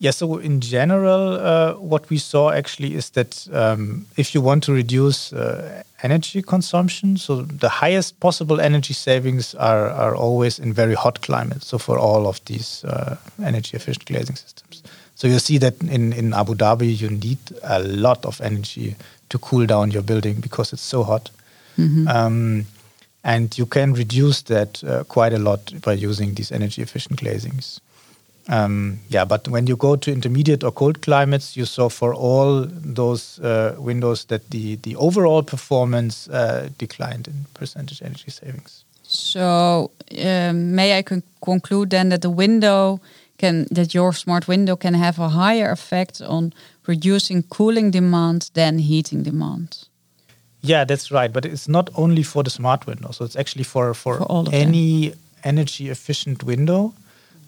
yeah, 0.00 0.12
so 0.12 0.38
in 0.38 0.62
general, 0.62 1.34
uh, 1.34 1.74
what 1.74 2.08
we 2.08 2.16
saw 2.16 2.50
actually 2.50 2.94
is 2.94 3.10
that 3.10 3.46
um, 3.52 4.06
if 4.16 4.34
you 4.34 4.40
want 4.40 4.64
to 4.64 4.72
reduce 4.72 5.30
uh, 5.30 5.82
energy 6.02 6.40
consumption, 6.40 7.18
so 7.18 7.42
the 7.42 7.68
highest 7.68 8.18
possible 8.18 8.62
energy 8.62 8.94
savings 8.94 9.54
are, 9.56 9.90
are 9.90 10.16
always 10.16 10.58
in 10.58 10.72
very 10.72 10.94
hot 10.94 11.20
climates. 11.20 11.66
So 11.66 11.76
for 11.76 11.98
all 11.98 12.26
of 12.26 12.42
these 12.46 12.82
uh, 12.84 13.16
energy 13.44 13.76
efficient 13.76 14.06
glazing 14.06 14.36
systems. 14.36 14.82
So 15.16 15.28
you 15.28 15.38
see 15.38 15.58
that 15.58 15.78
in, 15.82 16.14
in 16.14 16.32
Abu 16.32 16.54
Dhabi, 16.54 16.98
you 16.98 17.10
need 17.10 17.38
a 17.62 17.80
lot 17.80 18.24
of 18.24 18.40
energy 18.40 18.96
to 19.28 19.38
cool 19.38 19.66
down 19.66 19.90
your 19.90 20.02
building 20.02 20.40
because 20.40 20.72
it's 20.72 20.80
so 20.80 21.02
hot. 21.02 21.30
Mm-hmm. 21.76 22.08
Um, 22.08 22.64
and 23.22 23.58
you 23.58 23.66
can 23.66 23.92
reduce 23.92 24.40
that 24.42 24.82
uh, 24.82 25.04
quite 25.04 25.34
a 25.34 25.38
lot 25.38 25.74
by 25.82 25.92
using 25.92 26.32
these 26.32 26.50
energy 26.50 26.80
efficient 26.80 27.20
glazings. 27.20 27.80
Um, 28.50 28.98
yeah, 29.08 29.24
but 29.24 29.46
when 29.46 29.68
you 29.68 29.76
go 29.76 29.94
to 29.94 30.10
intermediate 30.10 30.64
or 30.64 30.72
cold 30.72 31.02
climates, 31.02 31.56
you 31.56 31.64
saw 31.64 31.88
for 31.88 32.12
all 32.12 32.66
those 32.66 33.38
uh, 33.38 33.76
windows 33.78 34.24
that 34.24 34.50
the, 34.50 34.74
the 34.82 34.96
overall 34.96 35.44
performance 35.44 36.28
uh, 36.28 36.68
declined 36.76 37.28
in 37.28 37.46
percentage 37.54 38.02
energy 38.02 38.30
savings. 38.30 38.84
So, 39.04 39.92
um, 40.24 40.74
may 40.74 40.98
I 40.98 41.02
con 41.02 41.22
conclude 41.40 41.90
then 41.90 42.08
that 42.08 42.22
the 42.22 42.30
window 42.30 43.00
can, 43.38 43.66
that 43.70 43.94
your 43.94 44.12
smart 44.12 44.48
window 44.48 44.76
can 44.76 44.94
have 44.94 45.20
a 45.20 45.28
higher 45.28 45.70
effect 45.70 46.20
on 46.20 46.52
reducing 46.86 47.44
cooling 47.44 47.92
demand 47.92 48.50
than 48.54 48.78
heating 48.78 49.22
demand? 49.22 49.86
Yeah, 50.60 50.84
that's 50.84 51.10
right. 51.12 51.32
But 51.32 51.44
it's 51.44 51.68
not 51.68 51.88
only 51.94 52.24
for 52.24 52.42
the 52.42 52.50
smart 52.50 52.86
window. 52.86 53.12
So 53.12 53.24
it's 53.24 53.36
actually 53.36 53.64
for, 53.64 53.94
for, 53.94 54.18
for 54.18 54.44
any 54.52 55.10
them. 55.10 55.18
energy 55.44 55.88
efficient 55.88 56.42
window. 56.42 56.92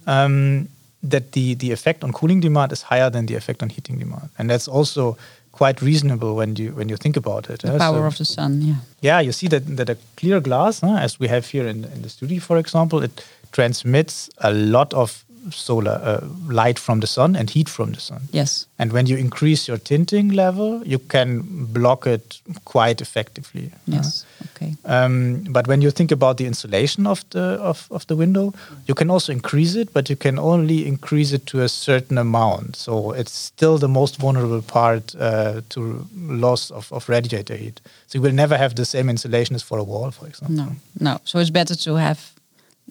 Um, 0.06 0.68
that 1.02 1.32
the, 1.32 1.54
the 1.54 1.72
effect 1.72 2.04
on 2.04 2.12
cooling 2.12 2.40
demand 2.40 2.72
is 2.72 2.82
higher 2.82 3.10
than 3.10 3.26
the 3.26 3.34
effect 3.34 3.62
on 3.62 3.70
heating 3.70 3.98
demand. 3.98 4.30
And 4.38 4.48
that's 4.48 4.68
also 4.68 5.16
quite 5.52 5.82
reasonable 5.82 6.34
when 6.34 6.56
you 6.56 6.72
when 6.72 6.88
you 6.88 6.96
think 6.96 7.16
about 7.16 7.50
it. 7.50 7.60
The 7.60 7.78
power 7.78 7.98
so, 7.98 8.04
of 8.04 8.16
the 8.16 8.24
sun, 8.24 8.62
yeah. 8.62 8.74
Yeah, 9.00 9.20
you 9.20 9.32
see 9.32 9.48
that 9.48 9.76
that 9.76 9.90
a 9.90 9.96
clear 10.16 10.40
glass, 10.40 10.82
as 10.82 11.20
we 11.20 11.28
have 11.28 11.46
here 11.46 11.66
in, 11.66 11.84
in 11.84 12.02
the 12.02 12.08
studio, 12.08 12.40
for 12.40 12.56
example, 12.56 13.02
it 13.02 13.24
transmits 13.52 14.30
a 14.38 14.52
lot 14.52 14.94
of 14.94 15.24
solar 15.50 16.00
uh, 16.02 16.26
light 16.48 16.78
from 16.78 17.00
the 17.00 17.06
sun 17.06 17.36
and 17.36 17.50
heat 17.50 17.68
from 17.68 17.92
the 17.92 18.00
sun. 18.00 18.22
Yes. 18.30 18.66
And 18.78 18.92
when 18.92 19.06
you 19.06 19.16
increase 19.16 19.68
your 19.68 19.78
tinting 19.78 20.30
level, 20.30 20.82
you 20.86 20.98
can 20.98 21.66
block 21.66 22.06
it 22.06 22.40
quite 22.64 23.00
effectively. 23.00 23.70
Yes. 23.86 24.24
Uh, 24.40 24.46
okay. 24.56 24.76
Um, 24.84 25.44
but 25.48 25.66
when 25.66 25.82
you 25.82 25.90
think 25.90 26.12
about 26.12 26.36
the 26.36 26.46
insulation 26.46 27.06
of 27.06 27.24
the 27.30 27.58
of, 27.60 27.88
of 27.90 28.06
the 28.06 28.16
window, 28.16 28.52
you 28.86 28.94
can 28.94 29.10
also 29.10 29.32
increase 29.32 29.74
it, 29.74 29.92
but 29.92 30.08
you 30.08 30.16
can 30.16 30.38
only 30.38 30.86
increase 30.86 31.32
it 31.32 31.46
to 31.46 31.60
a 31.60 31.68
certain 31.68 32.18
amount. 32.18 32.76
So 32.76 33.12
it's 33.12 33.32
still 33.32 33.78
the 33.78 33.88
most 33.88 34.16
vulnerable 34.18 34.62
part 34.62 35.14
uh, 35.18 35.60
to 35.70 36.06
loss 36.16 36.70
of, 36.70 36.92
of 36.92 37.08
radiator 37.08 37.56
heat. 37.56 37.80
So 38.06 38.18
you 38.18 38.22
will 38.22 38.34
never 38.34 38.56
have 38.56 38.74
the 38.74 38.84
same 38.84 39.08
insulation 39.10 39.54
as 39.56 39.62
for 39.62 39.78
a 39.78 39.84
wall, 39.84 40.10
for 40.10 40.26
example. 40.26 40.56
No, 40.56 40.76
no. 41.00 41.20
So 41.24 41.38
it's 41.38 41.50
better 41.50 41.74
to 41.74 41.94
have 41.96 42.31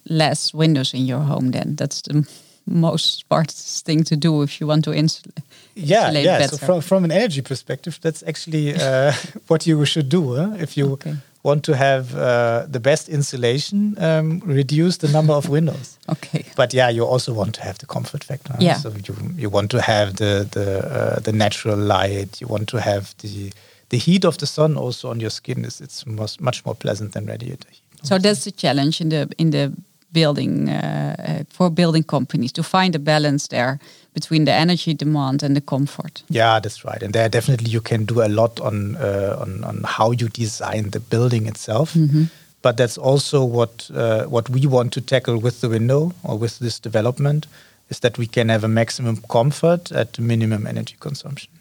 less 0.10 0.54
windows 0.54 0.94
in 0.94 1.06
your 1.06 1.22
home 1.22 1.52
then. 1.52 1.76
That's 1.76 2.02
the 2.02 2.26
most 2.66 3.20
smartest 3.20 3.86
thing 3.86 4.04
to 4.04 4.16
do 4.16 4.42
if 4.44 4.60
you 4.60 4.68
want 4.68 4.84
to 4.86 4.94
insulate. 4.94 5.40
Yeah, 5.76 6.12
yeah. 6.12 6.40
Better. 6.40 6.58
So 6.58 6.66
from 6.66 6.82
from 6.82 7.04
an 7.04 7.12
energy 7.12 7.42
perspective, 7.42 8.00
that's 8.02 8.24
actually 8.24 8.76
uh, 8.76 9.14
what 9.48 9.66
you 9.66 9.86
should 9.86 10.10
do 10.10 10.36
huh? 10.36 10.56
if 10.60 10.78
you 10.78 10.94
okay. 10.94 11.16
want 11.44 11.64
to 11.64 11.74
have 11.74 12.16
uh, 12.16 12.66
the 12.72 12.80
best 12.80 13.10
insulation. 13.10 13.96
Um, 13.98 14.42
reduce 14.46 14.98
the 14.98 15.08
number 15.08 15.34
of 15.34 15.50
windows. 15.50 15.98
okay. 16.10 16.46
But 16.56 16.74
yeah, 16.74 16.90
you 16.90 17.06
also 17.06 17.34
want 17.34 17.56
to 17.56 17.62
have 17.62 17.78
the 17.78 17.86
comfort 17.86 18.24
factor. 18.24 18.56
Yeah. 18.60 18.78
So 18.78 18.90
you 18.90 19.16
you 19.38 19.50
want 19.50 19.72
to 19.72 19.82
have 19.82 20.14
the 20.14 20.48
the 20.52 20.80
uh, 20.80 21.20
the 21.20 21.32
natural 21.32 21.78
light. 21.78 22.42
You 22.42 22.48
want 22.48 22.68
to 22.70 22.78
have 22.78 23.16
the 23.18 23.52
the 23.90 23.98
heat 23.98 24.26
of 24.26 24.38
the 24.38 24.48
sun 24.48 24.78
also 24.78 25.10
on 25.10 25.20
your 25.20 25.32
skin. 25.32 25.66
Is 25.66 25.82
it's 25.82 26.06
much 26.06 26.40
much 26.40 26.66
more 26.66 26.76
pleasant 26.76 27.12
than 27.12 27.26
radiator 27.26 27.70
heat. 27.70 27.91
So 28.04 28.18
that's 28.18 28.44
the 28.44 28.52
challenge 28.52 29.02
in 29.02 29.10
the 29.10 29.28
in 29.38 29.52
the 29.52 29.72
building 30.12 30.70
uh, 30.70 31.16
uh, 31.20 31.44
for 31.50 31.70
building 31.70 32.04
companies 32.04 32.52
to 32.52 32.64
find 32.64 32.96
a 32.96 33.00
balance 33.00 33.48
there 33.48 33.80
between 34.14 34.46
the 34.46 34.52
energy 34.52 34.94
demand 34.94 35.44
and 35.44 35.56
the 35.56 35.62
comfort. 35.62 36.24
Yeah, 36.30 36.60
that's 36.60 36.84
right. 36.84 37.02
And 37.04 37.14
there 37.14 37.30
definitely 37.30 37.70
you 37.70 37.82
can 37.82 38.06
do 38.06 38.22
a 38.22 38.28
lot 38.28 38.60
on 38.60 38.96
uh, 38.98 39.38
on, 39.40 39.64
on 39.64 39.84
how 39.84 40.12
you 40.12 40.30
design 40.30 40.90
the 40.90 41.00
building 41.00 41.48
itself. 41.48 41.96
Mm 41.96 42.10
-hmm. 42.10 42.28
But 42.62 42.78
that's 42.78 42.98
also 42.98 43.46
what 43.48 43.90
uh, 43.94 44.24
what 44.30 44.50
we 44.50 44.68
want 44.68 44.92
to 44.92 45.02
tackle 45.02 45.40
with 45.40 45.60
the 45.60 45.68
window 45.68 46.12
or 46.22 46.40
with 46.40 46.58
this 46.60 46.80
development 46.80 47.48
is 47.88 48.00
that 48.00 48.18
we 48.18 48.28
can 48.28 48.50
have 48.50 48.66
a 48.66 48.68
maximum 48.68 49.22
comfort 49.28 49.92
at 49.92 50.20
minimum 50.20 50.66
energy 50.68 50.96
consumption. 51.00 51.52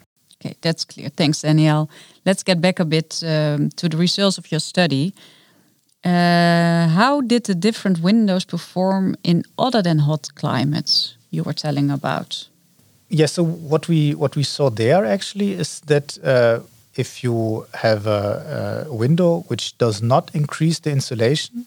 Okay, 0.41 0.55
that's 0.61 0.85
clear. 0.85 1.11
Thanks, 1.11 1.41
Daniel. 1.41 1.89
Let's 2.25 2.43
get 2.43 2.61
back 2.61 2.81
a 2.81 2.85
bit 2.85 3.23
um, 3.23 3.71
to 3.77 3.89
the 3.89 3.97
results 3.97 4.39
of 4.39 4.51
your 4.51 4.61
study. 4.61 5.13
Uh, 6.05 6.89
how 6.89 7.21
did 7.21 7.45
the 7.45 7.55
different 7.55 8.01
windows 8.01 8.45
perform 8.45 9.17
in 9.23 9.45
other 9.59 9.83
than 9.83 9.99
hot 9.99 10.29
climates 10.35 11.17
you 11.31 11.43
were 11.43 11.53
telling 11.53 11.91
about? 11.91 12.49
Yeah, 13.11 13.27
so 13.27 13.43
what 13.43 13.89
we 13.89 14.15
what 14.15 14.37
we 14.37 14.45
saw 14.45 14.71
there 14.71 15.05
actually 15.05 15.53
is 15.53 15.81
that 15.81 16.17
uh, 16.25 16.61
if 16.95 17.25
you 17.25 17.67
have 17.75 18.07
a, 18.07 18.87
a, 18.89 18.95
window 18.95 19.45
which 19.49 19.77
does 19.79 20.01
not 20.01 20.31
increase 20.35 20.79
the 20.81 20.91
insulation, 20.91 21.67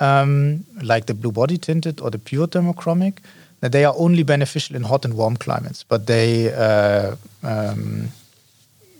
um, 0.00 0.64
like 0.82 1.06
the 1.06 1.14
blue 1.14 1.32
body 1.32 1.58
tinted 1.58 2.00
or 2.00 2.10
the 2.10 2.18
pure 2.18 2.46
thermochromic, 2.46 3.18
that 3.60 3.72
they 3.72 3.84
are 3.84 3.94
only 3.96 4.22
beneficial 4.22 4.76
in 4.76 4.82
hot 4.82 5.04
and 5.04 5.14
warm 5.14 5.36
climates, 5.36 5.82
but 5.82 6.06
they 6.06 6.52
uh, 6.52 7.16
um, 7.42 8.08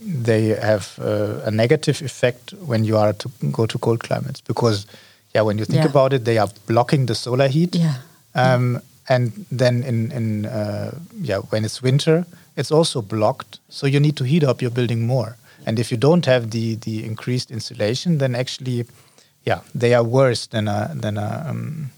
they 0.06 0.48
have 0.48 0.98
uh, 1.00 1.40
a 1.44 1.50
negative 1.50 2.00
effect 2.02 2.52
when 2.64 2.84
you 2.84 2.96
are 2.96 3.12
to 3.12 3.28
go 3.50 3.66
to 3.66 3.78
cold 3.78 4.00
climates 4.00 4.40
because 4.40 4.86
yeah 5.34 5.42
when 5.42 5.58
you 5.58 5.64
think 5.64 5.82
yeah. 5.82 5.90
about 5.90 6.12
it 6.12 6.24
they 6.24 6.38
are 6.38 6.48
blocking 6.66 7.06
the 7.06 7.14
solar 7.14 7.48
heat 7.48 7.74
yeah. 7.74 7.94
Um, 8.34 8.80
and 9.08 9.46
then 9.50 9.82
in 9.82 10.12
in 10.12 10.46
uh, 10.46 10.90
yeah 11.20 11.38
when 11.50 11.64
it's 11.64 11.82
winter 11.82 12.24
it's 12.56 12.70
also 12.70 13.02
blocked 13.02 13.58
so 13.68 13.86
you 13.86 14.00
need 14.00 14.16
to 14.16 14.24
heat 14.24 14.44
up 14.44 14.62
your 14.62 14.70
building 14.70 15.06
more 15.06 15.36
and 15.66 15.78
if 15.78 15.90
you 15.90 15.96
don't 15.96 16.26
have 16.26 16.50
the 16.50 16.76
the 16.76 17.04
increased 17.04 17.50
insulation 17.50 18.18
then 18.18 18.34
actually 18.34 18.86
yeah 19.44 19.60
they 19.74 19.94
are 19.94 20.04
worse 20.04 20.46
than 20.46 20.68
a 20.68 20.90
than 20.94 21.18
a 21.18 21.46
um, 21.48 21.90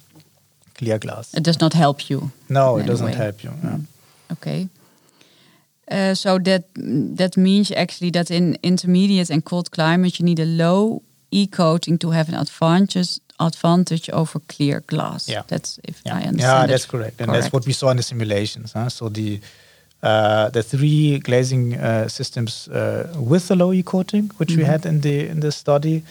clear 0.75 0.99
glass 0.99 1.35
it 1.35 1.43
does 1.43 1.61
not 1.61 1.75
help 1.75 2.09
you 2.11 2.31
no 2.49 2.79
it 2.79 2.87
doesn't 2.87 3.15
help 3.15 3.45
you 3.45 3.51
yeah. 3.63 3.71
mm. 3.71 3.85
okay 4.33 4.69
uh, 5.91 6.15
so 6.15 6.39
that 6.39 6.65
that 7.17 7.37
means 7.37 7.71
actually 7.73 8.11
that 8.11 8.31
in 8.31 8.57
intermediate 8.63 9.31
and 9.31 9.45
cold 9.45 9.71
climate 9.71 10.19
you 10.19 10.25
need 10.25 10.41
a 10.41 10.45
low 10.45 11.03
e 11.31 11.47
coating 11.47 11.99
to 11.99 12.11
have 12.11 12.29
an 12.29 12.35
advantage 12.35 13.21
advantage 13.41 14.11
over 14.11 14.41
clear 14.41 14.83
glass. 14.87 15.29
Yeah, 15.29 15.43
that's 15.47 15.79
if 15.85 16.03
yeah. 16.05 16.17
I 16.17 16.23
understand. 16.23 16.41
Yeah, 16.41 16.67
that's 16.67 16.87
correct, 16.87 17.21
and 17.21 17.33
that's 17.33 17.53
what 17.53 17.67
we 17.67 17.73
saw 17.73 17.91
in 17.91 17.97
the 17.97 18.03
simulations. 18.03 18.73
Huh? 18.73 18.89
So 18.89 19.09
the 19.09 19.41
uh, 20.03 20.49
the 20.51 20.63
three 20.63 21.19
glazing 21.19 21.75
uh, 21.75 22.09
systems 22.09 22.69
uh, 22.69 23.13
with 23.17 23.49
the 23.49 23.57
low 23.57 23.73
e 23.73 23.83
coating, 23.83 24.31
which 24.37 24.51
mm 24.51 24.55
-hmm. 24.55 24.59
we 24.59 24.65
mm-hmm. 24.65 24.71
had 24.71 24.85
in 24.85 25.01
the 25.01 25.29
in 25.29 25.41
the 25.41 25.51
study, 25.51 26.03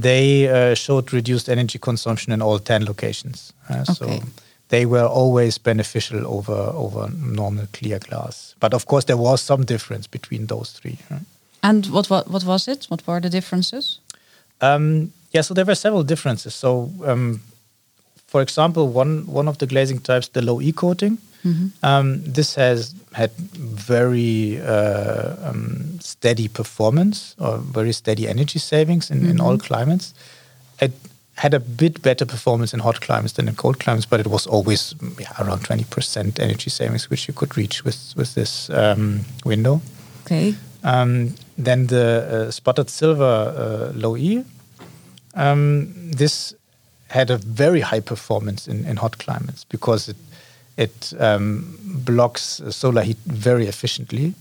they 0.00 0.48
uh, 0.48 0.74
showed 0.74 1.12
reduced 1.12 1.48
energy 1.48 1.78
consumption 1.78 2.32
in 2.32 2.42
all 2.42 2.58
ten 2.62 2.84
locations. 2.84 3.52
okay. 3.70 3.94
So 3.94 4.06
they 4.68 4.86
were 4.86 5.06
always 5.06 5.58
beneficial 5.58 6.26
over 6.26 6.72
over 6.74 7.08
normal 7.16 7.66
clear 7.72 7.98
glass. 7.98 8.54
But 8.60 8.74
of 8.74 8.84
course, 8.86 9.06
there 9.06 9.16
was 9.16 9.40
some 9.40 9.64
difference 9.64 10.06
between 10.06 10.46
those 10.46 10.72
three. 10.72 10.98
Right? 11.10 11.22
And 11.62 11.86
what, 11.86 12.10
what 12.10 12.30
what 12.30 12.44
was 12.44 12.68
it? 12.68 12.86
What 12.88 13.06
were 13.06 13.20
the 13.20 13.30
differences? 13.30 14.00
Um, 14.60 15.12
yeah, 15.32 15.42
so 15.42 15.54
there 15.54 15.64
were 15.64 15.74
several 15.74 16.02
differences. 16.02 16.54
So, 16.54 16.90
um, 17.04 17.40
for 18.26 18.42
example, 18.42 18.88
one 18.88 19.24
one 19.26 19.48
of 19.48 19.58
the 19.58 19.66
glazing 19.66 20.00
types, 20.00 20.28
the 20.28 20.42
low 20.42 20.60
E 20.60 20.72
coating, 20.72 21.18
mm 21.44 21.54
-hmm. 21.54 21.70
um, 21.82 22.32
this 22.32 22.54
has 22.54 22.94
had 23.12 23.30
very 23.88 24.60
uh, 24.60 25.50
um, 25.50 25.98
steady 26.00 26.48
performance 26.48 27.34
or 27.38 27.60
very 27.72 27.92
steady 27.92 28.28
energy 28.28 28.58
savings 28.58 29.10
in, 29.10 29.18
mm 29.18 29.24
-hmm. 29.24 29.30
in 29.30 29.40
all 29.40 29.56
mm-hmm. 29.56 29.66
climates. 29.66 30.12
It 30.80 30.92
had 31.38 31.54
a 31.54 31.60
bit 31.60 32.02
better 32.02 32.26
performance 32.26 32.74
in 32.74 32.80
hot 32.80 33.00
climates 33.00 33.34
than 33.34 33.46
in 33.46 33.54
cold 33.54 33.78
climates, 33.78 34.06
but 34.06 34.18
it 34.18 34.26
was 34.26 34.44
always 34.48 34.94
yeah, 35.20 35.32
around 35.38 35.60
20% 35.60 36.40
energy 36.40 36.68
savings, 36.68 37.08
which 37.08 37.28
you 37.28 37.34
could 37.34 37.56
reach 37.56 37.84
with, 37.84 38.12
with 38.16 38.34
this 38.34 38.68
um, 38.70 39.20
window. 39.44 39.80
Okay. 40.24 40.54
Um, 40.82 41.34
then 41.56 41.86
the 41.86 42.48
uh, 42.48 42.50
sputtered 42.50 42.90
silver 42.90 43.24
uh, 43.24 43.92
low 43.96 44.16
E, 44.16 44.44
um, 45.34 45.94
this 46.10 46.54
had 47.06 47.30
a 47.30 47.38
very 47.38 47.82
high 47.82 48.00
performance 48.00 48.66
in, 48.66 48.84
in 48.84 48.96
hot 48.96 49.18
climates 49.18 49.62
because 49.62 50.08
it, 50.08 50.16
it 50.76 51.12
um, 51.20 51.78
blocks 52.04 52.60
solar 52.70 53.02
heat 53.02 53.18
very 53.26 53.68
efficiently. 53.68 54.34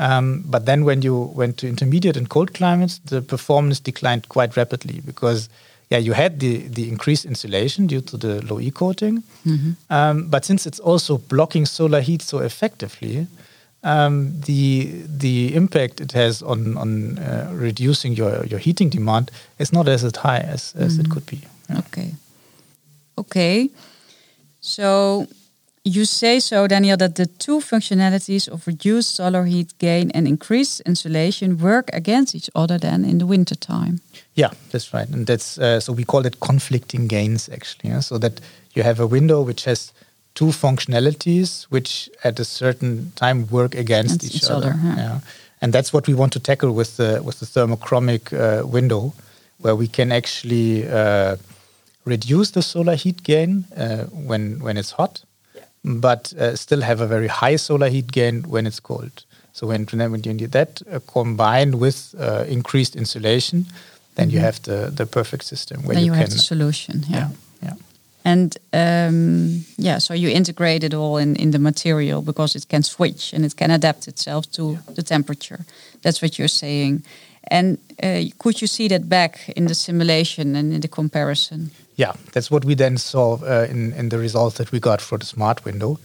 Um, 0.00 0.42
but 0.46 0.66
then 0.66 0.84
when 0.84 1.02
you 1.02 1.16
went 1.36 1.58
to 1.58 1.68
intermediate 1.68 2.16
and 2.16 2.28
cold 2.28 2.54
climates, 2.54 2.98
the 2.98 3.22
performance 3.22 3.78
declined 3.78 4.28
quite 4.28 4.56
rapidly 4.56 5.00
because 5.06 5.48
yeah, 5.90 5.98
you 5.98 6.14
had 6.14 6.40
the, 6.40 6.68
the 6.68 6.88
increased 6.88 7.24
insulation 7.24 7.86
due 7.86 8.00
to 8.00 8.16
the 8.16 8.44
low 8.46 8.60
E 8.60 8.70
coating. 8.70 9.22
Mm-hmm. 9.46 9.72
Um, 9.90 10.28
but 10.28 10.44
since 10.44 10.66
it's 10.66 10.80
also 10.80 11.18
blocking 11.18 11.66
solar 11.66 12.00
heat 12.00 12.22
so 12.22 12.38
effectively, 12.38 13.26
um, 13.82 14.40
the 14.46 15.02
the 15.06 15.54
impact 15.54 16.00
it 16.00 16.12
has 16.12 16.42
on 16.42 16.76
on 16.76 17.18
uh, 17.18 17.50
reducing 17.52 18.14
your, 18.14 18.44
your 18.46 18.58
heating 18.58 18.88
demand 18.88 19.30
is 19.58 19.72
not 19.72 19.88
as 19.88 20.02
high 20.16 20.38
as, 20.38 20.74
as 20.74 20.94
mm-hmm. 20.94 21.00
it 21.00 21.10
could 21.10 21.26
be. 21.26 21.40
Yeah. 21.68 21.78
Okay. 21.78 22.14
Okay. 23.18 23.70
So 24.60 25.26
you 25.84 26.06
say 26.06 26.40
so, 26.40 26.66
Daniel, 26.66 26.96
that 26.96 27.14
the 27.14 27.26
two 27.26 27.60
functionalities 27.60 28.48
of 28.48 28.66
reduced 28.66 29.16
solar 29.16 29.44
heat 29.44 29.74
gain 29.78 30.10
and 30.12 30.26
increased 30.26 30.80
insulation 30.80 31.58
work 31.58 31.90
against 31.92 32.34
each 32.34 32.48
other 32.54 32.78
then 32.78 33.04
in 33.04 33.18
the 33.18 33.26
winter 33.26 33.54
time. 33.54 34.00
Yeah, 34.34 34.50
that's 34.70 34.94
right. 34.94 35.08
And 35.08 35.26
that's 35.26 35.58
uh, 35.58 35.80
so 35.80 35.92
we 35.92 36.04
call 36.04 36.24
it 36.24 36.40
conflicting 36.40 37.06
gains 37.06 37.48
actually. 37.50 37.90
Yeah? 37.90 38.00
So 38.00 38.18
that 38.18 38.40
you 38.72 38.82
have 38.82 38.98
a 38.98 39.06
window 39.06 39.42
which 39.42 39.64
has 39.64 39.92
two 40.34 40.46
functionalities 40.46 41.64
which 41.64 42.10
at 42.24 42.40
a 42.40 42.44
certain 42.44 43.12
time 43.14 43.46
work 43.50 43.74
against 43.74 44.24
each, 44.24 44.36
each, 44.36 44.50
other. 44.50 44.70
other 44.70 44.80
yeah. 44.82 44.96
yeah. 44.96 45.20
And 45.60 45.72
that's 45.72 45.92
what 45.92 46.06
we 46.08 46.14
want 46.14 46.32
to 46.32 46.40
tackle 46.40 46.72
with 46.72 46.96
the 46.96 47.20
with 47.22 47.40
the 47.40 47.46
thermochromic 47.46 48.32
uh, 48.32 48.66
window, 48.66 49.12
where 49.58 49.76
we 49.76 49.86
can 49.86 50.12
actually 50.12 50.88
uh, 50.88 51.36
reduce 52.04 52.52
the 52.52 52.62
solar 52.62 52.96
heat 52.96 53.22
gain 53.22 53.64
uh, 53.76 54.04
when 54.04 54.60
when 54.60 54.76
it's 54.78 54.92
hot 54.92 55.24
but 55.84 56.32
uh, 56.34 56.56
still 56.56 56.80
have 56.80 57.00
a 57.00 57.06
very 57.06 57.28
high 57.28 57.56
solar 57.56 57.88
heat 57.88 58.10
gain 58.10 58.42
when 58.42 58.66
it's 58.66 58.80
cold. 58.80 59.24
So 59.52 59.66
when, 59.68 59.86
when 59.86 60.22
you 60.24 60.34
need 60.34 60.52
that 60.52 60.82
uh, 60.90 60.98
combined 61.06 61.76
with 61.76 62.14
uh, 62.18 62.44
increased 62.48 62.96
insulation, 62.96 63.66
then 64.14 64.28
mm-hmm. 64.28 64.34
you 64.34 64.40
have 64.40 64.62
the, 64.62 64.90
the 64.90 65.06
perfect 65.06 65.44
system 65.44 65.82
where 65.82 65.94
then 65.94 66.04
you, 66.04 66.12
you 66.12 66.18
have 66.18 66.30
the 66.30 66.38
solution. 66.38 67.04
Yeah. 67.08 67.18
yeah. 67.18 67.28
yeah. 67.62 67.74
And 68.24 68.56
um, 68.72 69.64
yeah, 69.76 69.98
so 69.98 70.14
you 70.14 70.30
integrate 70.30 70.82
it 70.82 70.94
all 70.94 71.18
in, 71.18 71.36
in 71.36 71.50
the 71.50 71.58
material 71.58 72.22
because 72.22 72.56
it 72.56 72.68
can 72.68 72.82
switch 72.82 73.34
and 73.34 73.44
it 73.44 73.54
can 73.54 73.70
adapt 73.70 74.08
itself 74.08 74.50
to 74.52 74.72
yeah. 74.72 74.94
the 74.94 75.02
temperature. 75.02 75.60
That's 76.02 76.22
what 76.22 76.38
you're 76.38 76.48
saying. 76.48 77.04
And 77.48 77.78
uh, 78.02 78.22
could 78.38 78.62
you 78.62 78.66
see 78.66 78.88
that 78.88 79.08
back 79.08 79.50
in 79.50 79.66
the 79.66 79.74
simulation 79.74 80.56
and 80.56 80.72
in 80.72 80.80
the 80.80 80.88
comparison? 80.88 81.70
Yeah, 81.96 82.12
that's 82.32 82.50
what 82.50 82.64
we 82.64 82.74
then 82.74 82.98
saw 82.98 83.38
uh, 83.42 83.66
in, 83.70 83.92
in 83.92 84.08
the 84.08 84.18
results 84.18 84.56
that 84.56 84.72
we 84.72 84.80
got 84.80 85.00
for 85.00 85.18
the 85.18 85.26
smart 85.26 85.64
window. 85.64 85.98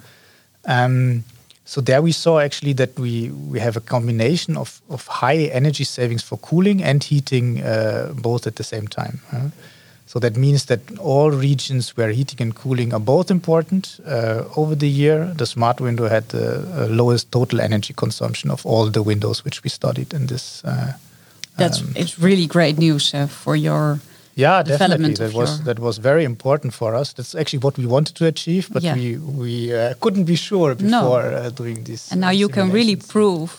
Um, 0.66 1.24
so 1.66 1.82
there 1.82 2.02
we 2.02 2.12
saw 2.12 2.40
actually 2.40 2.74
that 2.74 2.98
we, 2.98 3.30
we 3.30 3.60
have 3.60 3.78
a 3.78 3.82
combination 3.82 4.58
of, 4.58 4.82
of 4.90 5.08
high 5.08 5.50
energy 5.52 5.84
savings 5.84 6.24
for 6.24 6.38
cooling 6.38 6.84
and 6.84 7.04
heating 7.04 7.64
uh, 7.64 8.12
both 8.16 8.48
at 8.48 8.56
the 8.56 8.64
same 8.64 8.88
time. 8.88 9.20
Uh, 9.32 9.50
so 10.08 10.18
that 10.20 10.36
means 10.36 10.66
that 10.66 10.80
all 10.98 11.30
regions 11.30 11.96
where 11.96 12.10
heating 12.10 12.42
and 12.42 12.56
cooling 12.56 12.94
are 12.94 13.00
both 13.00 13.30
important, 13.30 14.00
uh, 14.08 14.46
over 14.56 14.74
the 14.74 14.90
year, 14.90 15.32
the 15.38 15.46
smart 15.46 15.80
window 15.80 16.08
had 16.08 16.30
the 16.30 16.66
uh, 16.76 16.88
lowest 16.88 17.32
total 17.32 17.62
energy 17.62 17.94
consumption 17.94 18.50
of 18.50 18.66
all 18.66 18.90
the 18.90 19.04
windows 19.04 19.46
which 19.46 19.64
we 19.64 19.70
studied 19.70 20.12
in 20.12 20.26
this. 20.26 20.64
Uh, 20.66 20.94
That's 21.58 21.82
um, 21.82 21.94
it's 21.96 22.18
really 22.18 22.48
great 22.48 22.80
news 22.80 23.14
uh, 23.14 23.28
for 23.28 23.56
your 23.56 24.00
yeah, 24.36 24.64
definitely. 24.64 25.14
That 25.14 25.34
was 25.34 25.58
your... 25.58 25.66
that 25.66 25.80
was 25.80 25.98
very 26.00 26.24
important 26.24 26.74
for 26.74 26.96
us. 26.96 27.14
That's 27.14 27.36
actually 27.36 27.60
what 27.60 27.78
we 27.78 27.86
wanted 27.86 28.16
to 28.16 28.26
achieve, 28.26 28.70
but 28.72 28.84
yeah. 28.84 28.96
we 28.96 29.18
we 29.18 29.74
uh, 29.74 29.94
couldn't 30.00 30.26
be 30.26 30.36
sure 30.36 30.76
before 30.76 31.24
no. 31.24 31.38
uh, 31.38 31.50
doing 31.50 31.84
this. 31.84 32.12
And 32.12 32.22
now 32.22 32.32
you 32.32 32.50
can 32.50 32.72
really 32.72 32.96
prove. 32.96 33.52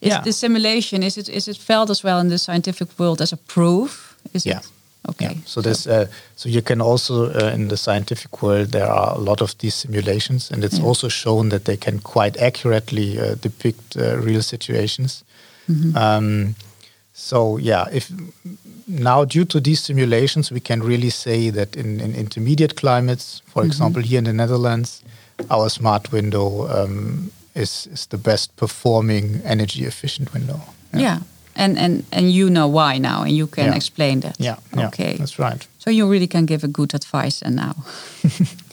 Is 0.00 0.12
yeah. 0.12 0.22
the 0.22 0.32
simulation 0.32 1.02
is 1.02 1.16
it 1.16 1.28
is 1.28 1.48
it 1.48 1.56
felt 1.56 1.90
as 1.90 2.02
well 2.02 2.20
in 2.20 2.28
the 2.28 2.38
scientific 2.38 2.88
world 2.98 3.20
as 3.20 3.32
a 3.32 3.36
proof? 3.36 4.16
Is 4.32 4.44
yeah. 4.44 4.58
it? 4.58 4.70
Okay. 5.08 5.34
Yeah. 5.34 5.40
So, 5.44 5.60
this, 5.60 5.86
uh, 5.86 6.06
so 6.36 6.48
you 6.48 6.62
can 6.62 6.80
also 6.80 7.30
uh, 7.30 7.54
in 7.54 7.68
the 7.68 7.76
scientific 7.76 8.42
world 8.42 8.72
there 8.72 8.86
are 8.86 9.14
a 9.14 9.18
lot 9.18 9.40
of 9.40 9.56
these 9.58 9.74
simulations, 9.74 10.50
and 10.50 10.64
it's 10.64 10.78
yeah. 10.78 10.84
also 10.84 11.08
shown 11.08 11.48
that 11.48 11.64
they 11.64 11.76
can 11.76 12.00
quite 12.00 12.36
accurately 12.36 13.18
uh, 13.18 13.34
depict 13.40 13.96
uh, 13.96 14.18
real 14.24 14.42
situations. 14.42 15.24
Mm 15.66 15.80
-hmm. 15.80 15.96
um, 15.96 16.54
so 17.18 17.58
yeah, 17.58 17.86
if 17.92 18.12
now 18.86 19.24
due 19.24 19.44
to 19.46 19.60
these 19.60 19.82
simulations, 19.82 20.52
we 20.52 20.60
can 20.60 20.82
really 20.82 21.10
say 21.10 21.50
that 21.50 21.76
in, 21.76 22.00
in 22.00 22.14
intermediate 22.14 22.76
climates, 22.76 23.42
for 23.46 23.62
mm 23.62 23.68
-hmm. 23.68 23.72
example, 23.72 24.02
here 24.02 24.18
in 24.18 24.24
the 24.24 24.32
Netherlands, 24.32 25.02
our 25.48 25.68
smart 25.68 26.08
window 26.12 26.68
um, 26.70 27.30
is 27.54 27.88
is 27.92 28.06
the 28.06 28.18
best 28.18 28.50
performing 28.56 29.40
energy 29.44 29.84
efficient 29.84 30.32
window. 30.32 30.60
yeah. 30.92 31.02
yeah 31.02 31.18
and 31.58 31.78
and 31.78 32.04
and 32.12 32.30
you 32.30 32.48
know 32.48 32.68
why 32.68 32.98
now 32.98 33.22
and 33.22 33.36
you 33.36 33.46
can 33.46 33.64
yeah. 33.64 33.76
explain 33.76 34.20
that 34.20 34.36
yeah 34.38 34.56
okay 34.76 35.10
yeah, 35.10 35.18
that's 35.18 35.38
right 35.38 35.66
so 35.78 35.90
you 35.90 36.10
really 36.10 36.26
can 36.26 36.46
give 36.46 36.64
a 36.64 36.68
good 36.68 36.94
advice 36.94 37.42
and 37.42 37.56
now 37.56 37.74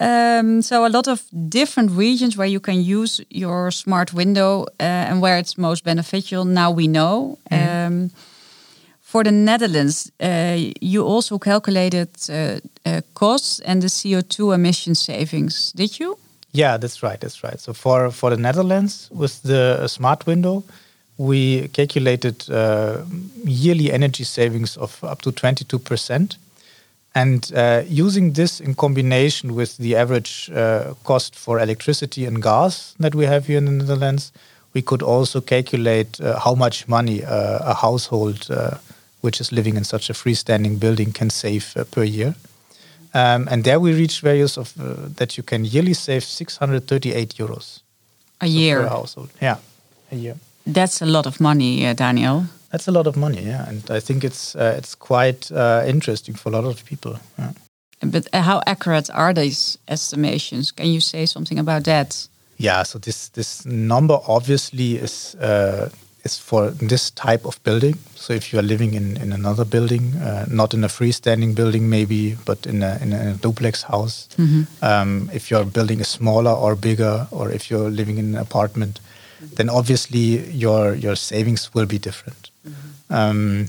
um, 0.00 0.62
so 0.62 0.86
a 0.86 0.88
lot 0.88 1.08
of 1.08 1.22
different 1.48 1.90
regions 1.90 2.36
where 2.36 2.46
you 2.46 2.60
can 2.60 2.82
use 2.82 3.20
your 3.30 3.70
smart 3.70 4.12
window 4.12 4.62
uh, 4.80 4.82
and 4.82 5.20
where 5.20 5.38
it's 5.38 5.56
most 5.56 5.84
beneficial 5.84 6.44
now 6.44 6.70
we 6.70 6.86
know 6.86 7.38
mm. 7.50 7.86
um, 7.86 8.10
for 9.08 9.24
the 9.24 9.32
Netherlands, 9.32 10.12
uh, 10.20 10.58
you 10.82 11.02
also 11.02 11.38
calculated 11.38 12.08
uh, 12.28 12.60
uh, 12.84 13.00
costs 13.14 13.58
and 13.60 13.80
the 13.80 13.88
CO2 13.88 14.54
emission 14.54 14.94
savings, 14.94 15.72
did 15.72 15.98
you? 15.98 16.18
Yeah, 16.52 16.76
that's 16.76 17.02
right. 17.02 17.18
That's 17.18 17.42
right. 17.42 17.58
So 17.58 17.72
for 17.72 18.10
for 18.10 18.30
the 18.30 18.36
Netherlands, 18.36 19.08
with 19.10 19.42
the 19.42 19.88
smart 19.88 20.26
window, 20.26 20.62
we 21.16 21.68
calculated 21.68 22.50
uh, 22.50 23.04
yearly 23.44 23.90
energy 23.92 24.24
savings 24.24 24.76
of 24.76 25.02
up 25.02 25.22
to 25.22 25.32
22%. 25.32 26.36
And 27.18 27.52
uh, 27.52 27.82
using 27.88 28.34
this 28.34 28.60
in 28.60 28.74
combination 28.74 29.54
with 29.56 29.76
the 29.78 29.96
average 29.96 30.50
uh, 30.54 30.94
cost 31.02 31.34
for 31.34 31.58
electricity 31.58 32.26
and 32.26 32.40
gas 32.40 32.94
that 33.00 33.14
we 33.14 33.26
have 33.26 33.46
here 33.46 33.58
in 33.58 33.64
the 33.64 33.72
Netherlands, 33.72 34.32
we 34.72 34.82
could 34.82 35.02
also 35.02 35.40
calculate 35.40 36.20
uh, 36.20 36.38
how 36.38 36.54
much 36.54 36.86
money 36.86 37.24
uh, 37.24 37.72
a 37.72 37.74
household 37.74 38.46
uh, 38.50 38.76
which 39.20 39.40
is 39.40 39.50
living 39.50 39.76
in 39.76 39.84
such 39.84 40.10
a 40.10 40.12
freestanding 40.12 40.78
building 40.78 41.12
can 41.12 41.30
save 41.30 41.74
per 41.90 42.04
year. 42.04 42.34
Um, 43.14 43.48
and 43.50 43.64
there 43.64 43.80
we 43.80 43.92
reached 43.94 44.20
values 44.22 44.56
of 44.56 44.72
that 45.16 45.36
you 45.36 45.42
can 45.42 45.64
yearly 45.64 45.94
save 45.94 46.22
638 46.22 47.34
euros 47.38 47.80
a 48.40 48.46
year 48.46 48.82
per 48.82 48.88
household. 48.88 49.30
Yeah, 49.42 49.56
a 50.12 50.16
year. 50.16 50.36
That's 50.66 51.02
a 51.02 51.06
lot 51.06 51.26
of 51.26 51.40
money, 51.40 51.84
uh, 51.84 51.94
Daniel. 51.94 52.44
That's 52.70 52.88
a 52.88 52.92
lot 52.92 53.06
of 53.06 53.16
money, 53.16 53.42
yeah, 53.42 53.68
and 53.68 53.90
I 53.90 54.00
think 54.00 54.24
it's 54.24 54.54
uh, 54.54 54.74
it's 54.76 54.94
quite 54.94 55.50
uh, 55.52 55.84
interesting 55.86 56.36
for 56.36 56.50
a 56.50 56.52
lot 56.52 56.64
of 56.64 56.84
people. 56.84 57.18
Yeah. 57.38 57.52
But 58.00 58.28
uh, 58.32 58.42
how 58.42 58.60
accurate 58.66 59.10
are 59.10 59.34
these 59.34 59.78
estimations? 59.88 60.72
Can 60.72 60.86
you 60.86 61.00
say 61.00 61.26
something 61.26 61.58
about 61.58 61.84
that? 61.84 62.28
Yeah, 62.58 62.82
so 62.84 62.98
this 62.98 63.28
this 63.28 63.64
number 63.64 64.18
obviously 64.26 64.96
is 64.96 65.34
uh, 65.36 65.88
is 66.24 66.38
for 66.38 66.70
this 66.70 67.10
type 67.10 67.46
of 67.46 67.62
building. 67.62 67.96
So 68.14 68.32
if 68.32 68.52
you 68.52 68.58
are 68.58 68.66
living 68.66 68.94
in, 68.94 69.16
in 69.16 69.32
another 69.32 69.64
building, 69.64 70.14
uh, 70.16 70.44
not 70.48 70.74
in 70.74 70.84
a 70.84 70.88
freestanding 70.88 71.54
building 71.54 71.88
maybe, 71.88 72.36
but 72.44 72.66
in 72.66 72.82
a, 72.82 72.98
in 73.00 73.12
a 73.12 73.34
duplex 73.34 73.82
house, 73.82 74.26
mm 74.36 74.46
-hmm. 74.48 74.64
um, 74.82 75.30
if 75.32 75.50
your 75.50 75.64
building 75.64 76.00
is 76.00 76.08
smaller 76.08 76.52
or 76.52 76.76
bigger, 76.76 77.26
or 77.30 77.52
if 77.52 77.70
you're 77.70 77.90
living 77.90 78.18
in 78.18 78.34
an 78.34 78.40
apartment, 78.40 79.00
then 79.40 79.70
obviously 79.70 80.50
your 80.50 80.94
your 80.94 81.16
savings 81.16 81.74
will 81.74 81.86
be 81.86 81.98
different. 81.98 82.50
Mm-hmm. 82.66 83.14
Um, 83.14 83.68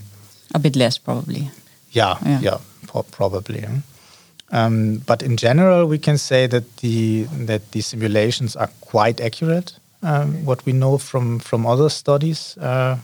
a 0.53 0.59
bit 0.59 0.75
less, 0.75 0.97
probably. 0.97 1.51
Yeah, 1.91 2.17
yeah, 2.25 2.39
yeah 2.41 2.57
pro- 2.87 3.03
probably. 3.03 3.65
Um, 4.51 5.01
but 5.05 5.21
in 5.21 5.37
general, 5.37 5.85
we 5.85 5.97
can 5.97 6.17
say 6.17 6.47
that 6.47 6.77
the 6.77 7.27
that 7.45 7.71
the 7.71 7.81
simulations 7.81 8.55
are 8.55 8.69
quite 8.81 9.21
accurate. 9.21 9.79
Um, 10.01 10.45
what 10.45 10.65
we 10.65 10.73
know 10.73 10.97
from 10.97 11.39
from 11.39 11.65
other 11.65 11.89
studies, 11.89 12.57
uh, 12.57 12.97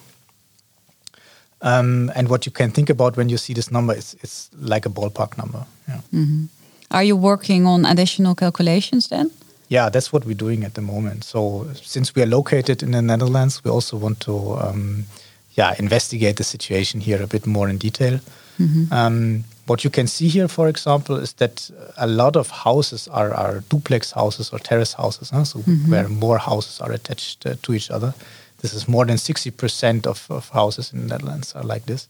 um, 1.62 2.12
and 2.16 2.28
what 2.28 2.46
you 2.46 2.52
can 2.52 2.72
think 2.72 2.90
about 2.90 3.18
when 3.18 3.30
you 3.30 3.38
see 3.38 3.54
this 3.54 3.72
number 3.72 3.94
is 3.94 4.16
it's 4.22 4.50
like 4.60 4.86
a 4.86 4.90
ballpark 4.90 5.38
number. 5.38 5.66
Yeah. 5.88 6.02
Mm-hmm. 6.14 6.46
Are 6.92 7.04
you 7.04 7.18
working 7.18 7.68
on 7.68 7.86
additional 7.86 8.36
calculations 8.36 9.08
then? 9.08 9.32
Yeah, 9.68 9.90
that's 9.90 10.14
what 10.14 10.26
we're 10.26 10.36
doing 10.36 10.64
at 10.64 10.74
the 10.74 10.82
moment. 10.82 11.24
So 11.24 11.68
since 11.74 12.14
we 12.14 12.22
are 12.22 12.28
located 12.28 12.84
in 12.84 12.92
the 12.92 13.02
Netherlands, 13.02 13.64
we 13.64 13.72
also 13.72 13.98
want 13.98 14.20
to, 14.22 14.58
um, 14.58 15.06
yeah, 15.54 15.74
investigate 15.80 16.38
the 16.38 16.44
situation 16.44 17.02
here 17.02 17.22
a 17.22 17.28
bit 17.28 17.48
more 17.48 17.68
in 17.70 17.78
detail. 17.78 18.20
Mm-hmm. 18.60 18.94
Um, 18.94 19.44
what 19.66 19.84
you 19.84 19.90
can 19.90 20.08
see 20.08 20.28
here, 20.28 20.48
for 20.48 20.68
example, 20.68 21.16
is 21.16 21.34
that 21.34 21.72
a 21.98 22.06
lot 22.06 22.36
of 22.36 22.50
houses 22.50 23.08
are, 23.08 23.34
are 23.34 23.62
duplex 23.70 24.12
houses 24.12 24.52
or 24.54 24.60
terrace 24.60 24.94
houses, 24.94 25.32
huh? 25.32 25.44
so 25.44 25.60
mm-hmm. 25.60 25.92
where 25.92 26.08
more 26.08 26.38
houses 26.38 26.80
are 26.80 26.92
attached 26.92 27.46
uh, 27.46 27.56
to 27.64 27.74
each 27.74 27.90
other. 27.90 28.14
This 28.62 28.74
is 28.74 28.88
more 28.88 29.06
than 29.06 29.18
60% 29.18 30.06
of, 30.06 30.28
of 30.30 30.50
houses 30.50 30.94
in 30.94 31.02
the 31.02 31.08
Netherlands 31.08 31.54
are 31.56 31.64
like 31.64 31.86
this. 31.86 32.08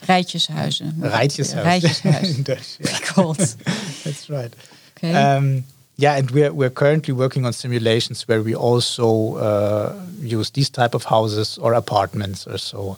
Rijtjeshuizen. 0.00 0.94
Rijtjeshuizen. 1.00 1.62
Rijtjeshuizen. 1.62 2.36
in 2.36 2.42
Dutch, 2.42 2.76
yeah. 2.80 2.98
That's 4.04 4.28
right. 4.28 4.54
Okay. 4.96 5.12
Um, 5.12 5.64
yeah, 5.96 6.18
and 6.18 6.30
we're 6.30 6.52
we're 6.52 6.70
currently 6.70 7.14
working 7.14 7.46
on 7.46 7.52
simulations 7.52 8.28
where 8.28 8.42
we 8.42 8.54
also 8.54 9.36
uh, 9.36 9.94
use 10.20 10.50
these 10.50 10.70
type 10.70 10.94
of 10.94 11.04
houses 11.04 11.58
or 11.58 11.72
apartments 11.72 12.46
or 12.46 12.58
so 12.58 12.96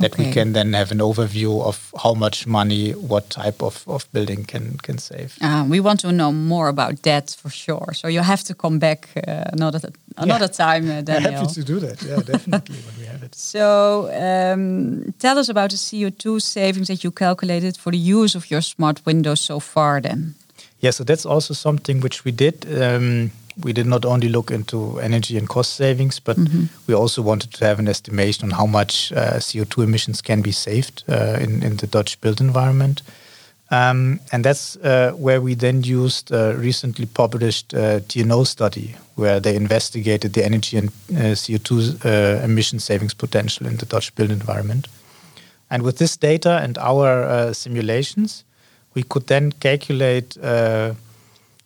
that 0.00 0.12
okay. 0.14 0.26
we 0.26 0.32
can 0.32 0.52
then 0.52 0.72
have 0.72 0.90
an 0.90 0.98
overview 0.98 1.62
of 1.62 1.92
how 2.02 2.14
much 2.14 2.46
money 2.46 2.92
what 2.92 3.28
type 3.30 3.62
of, 3.62 3.84
of 3.86 4.10
building 4.12 4.44
can 4.44 4.78
can 4.78 4.98
save. 4.98 5.36
Uh, 5.40 5.64
we 5.68 5.80
want 5.80 6.00
to 6.00 6.10
know 6.10 6.32
more 6.32 6.68
about 6.68 7.02
that 7.02 7.36
for 7.40 7.50
sure. 7.50 7.92
So 7.92 8.08
you 8.08 8.22
have 8.22 8.42
to 8.44 8.54
come 8.54 8.78
back 8.78 9.08
uh, 9.16 9.44
another 9.52 9.92
another 10.16 10.48
yeah. 10.50 10.66
time, 10.66 10.90
uh, 10.90 11.02
Daniel. 11.02 11.32
Happy 11.32 11.54
to 11.54 11.64
do 11.64 11.78
that. 11.80 12.02
Yeah, 12.02 12.16
definitely 12.16 12.76
when 12.86 12.94
we 12.98 13.06
have 13.06 13.22
it. 13.22 13.34
So 13.52 14.08
um, 14.12 15.14
tell 15.18 15.38
us 15.38 15.48
about 15.48 15.70
the 15.70 15.78
CO 15.78 16.10
two 16.10 16.40
savings 16.40 16.88
that 16.88 17.04
you 17.04 17.12
calculated 17.12 17.76
for 17.76 17.92
the 17.92 17.98
use 18.20 18.34
of 18.34 18.50
your 18.50 18.62
smart 18.62 19.06
windows 19.06 19.40
so 19.40 19.60
far. 19.60 20.00
Then. 20.00 20.34
Yeah, 20.80 20.92
so 20.92 21.04
that's 21.04 21.26
also 21.26 21.54
something 21.54 22.00
which 22.00 22.24
we 22.24 22.32
did. 22.32 22.66
Um, 22.82 23.32
we 23.62 23.72
did 23.72 23.86
not 23.86 24.04
only 24.04 24.28
look 24.28 24.50
into 24.50 24.98
energy 25.00 25.36
and 25.36 25.48
cost 25.48 25.74
savings, 25.74 26.20
but 26.20 26.36
mm-hmm. 26.36 26.64
we 26.86 26.94
also 26.94 27.22
wanted 27.22 27.52
to 27.54 27.64
have 27.66 27.78
an 27.78 27.88
estimation 27.88 28.44
on 28.44 28.50
how 28.50 28.66
much 28.66 29.12
uh, 29.12 29.38
CO2 29.38 29.84
emissions 29.84 30.22
can 30.22 30.40
be 30.42 30.52
saved 30.52 31.04
uh, 31.08 31.38
in, 31.40 31.62
in 31.62 31.76
the 31.76 31.86
Dutch 31.86 32.20
built 32.20 32.40
environment. 32.40 33.02
Um, 33.70 34.20
and 34.32 34.44
that's 34.44 34.76
uh, 34.76 35.12
where 35.12 35.40
we 35.40 35.54
then 35.54 35.84
used 35.84 36.32
a 36.32 36.56
recently 36.56 37.06
published 37.06 37.72
uh, 37.72 38.00
TNO 38.00 38.46
study, 38.46 38.96
where 39.14 39.38
they 39.38 39.54
investigated 39.54 40.32
the 40.32 40.44
energy 40.44 40.76
and 40.76 40.88
uh, 40.88 41.34
CO2 41.34 42.04
uh, 42.04 42.44
emission 42.44 42.80
savings 42.80 43.14
potential 43.14 43.66
in 43.66 43.76
the 43.76 43.86
Dutch 43.86 44.14
built 44.14 44.30
environment. 44.30 44.88
And 45.70 45.82
with 45.84 45.98
this 45.98 46.16
data 46.16 46.58
and 46.62 46.78
our 46.78 47.54
simulations, 47.54 48.44
we 48.94 49.02
could 49.02 49.26
then 49.26 49.52
calculate 49.52 50.36
uh, 50.42 50.94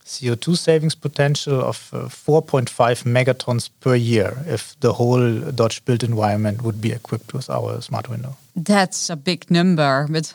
CO2 0.04 0.56
savings 0.56 0.94
potential 0.94 1.60
of 1.60 1.90
uh, 1.92 2.08
4.5 2.08 3.04
megatons 3.04 3.70
per 3.80 3.94
year 3.94 4.36
if 4.46 4.78
the 4.80 4.92
whole 4.92 5.40
Dutch 5.50 5.84
built 5.84 6.02
environment 6.02 6.62
would 6.62 6.80
be 6.80 6.92
equipped 6.92 7.32
with 7.32 7.48
our 7.48 7.80
smart 7.80 8.08
window. 8.08 8.36
That's 8.54 9.08
a 9.10 9.16
big 9.16 9.50
number, 9.50 10.06
but 10.10 10.34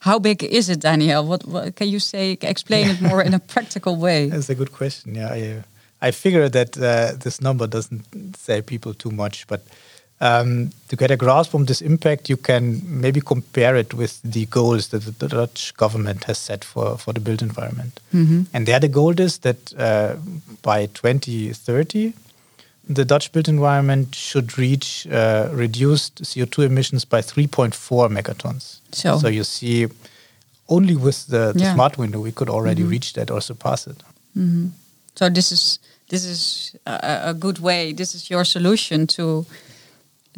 how 0.00 0.18
big 0.18 0.42
is 0.44 0.68
it, 0.68 0.80
Daniel? 0.80 1.24
What, 1.24 1.44
what 1.46 1.74
can 1.76 1.88
you 1.88 1.98
say? 1.98 2.38
Explain 2.40 2.88
it 2.88 3.00
more 3.00 3.22
in 3.22 3.34
a 3.34 3.38
practical 3.38 3.96
way. 3.96 4.28
That's 4.30 4.50
a 4.50 4.54
good 4.54 4.72
question. 4.72 5.14
Yeah, 5.14 5.32
I, 5.32 5.62
I 6.00 6.10
figure 6.12 6.48
that 6.48 6.76
uh, 6.76 7.12
this 7.18 7.40
number 7.40 7.66
doesn't 7.66 8.36
say 8.36 8.62
people 8.62 8.94
too 8.94 9.10
much, 9.10 9.46
but 9.46 9.62
um, 10.22 10.70
to 10.88 10.96
get 10.96 11.10
a 11.10 11.16
grasp 11.16 11.54
on 11.54 11.64
this 11.66 11.80
impact, 11.82 12.28
you 12.30 12.36
can 12.36 12.80
maybe 12.84 13.20
compare 13.20 13.74
it 13.80 13.92
with 13.94 14.20
the 14.22 14.46
goals 14.46 14.88
that 14.88 15.18
the 15.18 15.28
Dutch 15.28 15.74
government 15.76 16.24
has 16.24 16.38
set 16.38 16.64
for, 16.64 16.96
for 16.98 17.12
the 17.12 17.20
built 17.20 17.42
environment. 17.42 17.98
Mhm. 18.14 18.46
And 18.52 18.66
there, 18.66 18.80
the 18.80 18.88
goal 18.88 19.20
is 19.20 19.38
that 19.38 19.72
uh, 19.76 20.14
by 20.62 20.86
2030, 20.86 22.12
the 22.88 23.04
Dutch 23.04 23.32
built 23.32 23.48
environment 23.48 24.14
should 24.14 24.56
reach 24.58 25.06
uh, 25.10 25.48
reduced 25.52 26.22
CO2 26.22 26.64
emissions 26.66 27.04
by 27.04 27.20
3.4 27.22 28.08
megatons. 28.08 28.78
So- 28.92 29.18
so 29.18 29.28
you 29.28 29.44
see, 29.44 29.86
only 30.68 30.94
with 30.96 31.26
the, 31.26 31.52
the 31.52 31.60
Yeah. 31.64 31.74
smart 31.74 31.98
window, 31.98 32.20
we 32.20 32.32
could 32.32 32.48
already 32.48 32.82
Mhm. 32.82 32.90
reach 32.90 33.12
that 33.14 33.30
or 33.30 33.40
surpass 33.40 33.86
it. 33.86 34.02
So 35.14 35.28
this 35.28 35.52
is 35.52 35.78
this 36.08 36.24
is 36.24 36.72
a, 36.86 37.30
a 37.30 37.34
good 37.34 37.58
way. 37.58 37.92
This 37.94 38.14
is 38.14 38.30
your 38.30 38.44
solution 38.44 39.06
to 39.06 39.44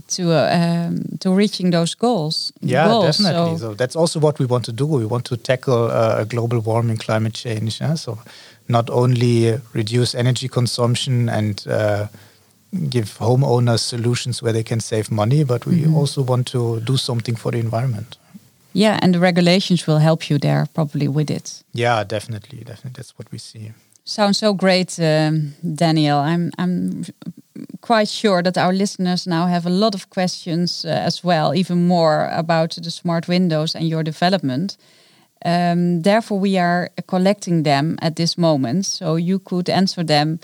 to 0.08 0.22
uh, 0.22 0.86
um, 0.88 1.02
to 1.20 1.30
reaching 1.34 1.70
those 1.72 1.94
goals. 1.96 2.52
Yeah, 2.62 2.88
goals. 2.88 3.04
definitely. 3.18 3.58
So, 3.58 3.68
So 3.68 3.74
that's 3.74 3.96
also 3.96 4.20
what 4.20 4.38
we 4.38 4.46
want 4.46 4.64
to 4.64 4.72
do. 4.72 4.86
We 4.86 5.06
want 5.06 5.24
to 5.26 5.36
tackle 5.36 5.90
uh, 5.90 6.24
global 6.24 6.60
warming, 6.60 6.98
climate 6.98 7.34
change. 7.34 7.80
yeah? 7.80 7.94
So 7.96 8.18
not 8.68 8.90
only 8.90 9.60
reduce 9.74 10.14
energy 10.18 10.48
consumption 10.48 11.28
and 11.28 11.64
uh, 11.68 12.06
give 12.90 13.18
homeowners 13.18 13.80
solutions 13.80 14.42
where 14.42 14.52
they 14.52 14.62
can 14.64 14.80
save 14.80 15.10
money, 15.10 15.44
but 15.44 15.64
we 15.66 15.74
Mm-hmm. 15.82 15.96
also 15.96 16.22
want 16.22 16.46
to 16.52 16.80
do 16.80 16.96
something 16.96 17.36
for 17.38 17.52
the 17.52 17.58
environment. 17.58 18.16
yeah, 18.76 18.98
and 19.02 19.14
the 19.14 19.20
regulations 19.20 19.86
will 19.86 19.98
help 20.00 20.28
you 20.30 20.38
there 20.38 20.66
probably 20.74 21.06
with 21.08 21.30
it. 21.30 21.62
Yeah, 21.74 22.04
definitely, 22.04 22.58
definitely. 22.58 22.90
That's 22.96 23.12
what 23.18 23.30
we 23.32 23.38
see. 23.38 23.72
Sounds 24.04 24.38
so 24.38 24.52
great, 24.52 24.98
um, 25.00 25.54
Daniel. 25.74 26.18
I'm 26.18 26.50
I'm 26.58 27.04
quite 27.80 28.08
sure 28.08 28.42
that 28.42 28.58
our 28.58 28.72
listeners 28.72 29.26
now 29.26 29.46
have 29.46 29.66
a 29.66 29.70
lot 29.70 29.94
of 29.94 30.08
questions 30.10 30.84
uh, 30.84 30.88
as 30.88 31.24
well, 31.24 31.54
even 31.54 31.86
more 31.86 32.28
about 32.32 32.76
the 32.82 32.90
smart 32.90 33.28
windows 33.28 33.74
and 33.74 33.88
your 33.88 34.02
development. 34.02 34.76
Um, 35.44 36.02
therefore, 36.02 36.40
we 36.40 36.58
are 36.58 36.90
collecting 37.06 37.64
them 37.64 37.96
at 38.00 38.16
this 38.16 38.36
moment, 38.36 38.86
so 38.86 39.16
you 39.16 39.38
could 39.38 39.68
answer 39.68 40.04
them 40.04 40.38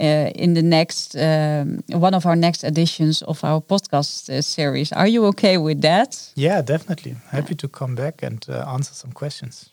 uh, 0.00 0.30
in 0.34 0.54
the 0.54 0.62
next 0.62 1.16
um, 1.16 1.80
one 2.00 2.14
of 2.14 2.26
our 2.26 2.36
next 2.36 2.64
editions 2.64 3.22
of 3.22 3.44
our 3.44 3.60
podcast 3.60 4.30
uh, 4.30 4.42
series. 4.42 4.92
Are 4.92 5.08
you 5.08 5.26
okay 5.26 5.58
with 5.58 5.80
that? 5.82 6.32
Yeah, 6.36 6.62
definitely. 6.62 7.16
Happy 7.30 7.54
to 7.56 7.68
come 7.68 7.94
back 7.94 8.22
and 8.22 8.46
uh, 8.48 8.64
answer 8.68 8.94
some 8.94 9.12
questions. 9.12 9.70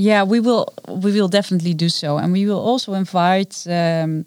Yeah, 0.00 0.22
we 0.22 0.40
will. 0.40 0.64
We 0.88 1.12
will 1.12 1.28
definitely 1.28 1.74
do 1.74 1.88
so, 1.88 2.16
and 2.16 2.32
we 2.32 2.46
will 2.46 2.58
also 2.58 2.94
invite 2.94 3.66
um, 3.66 4.24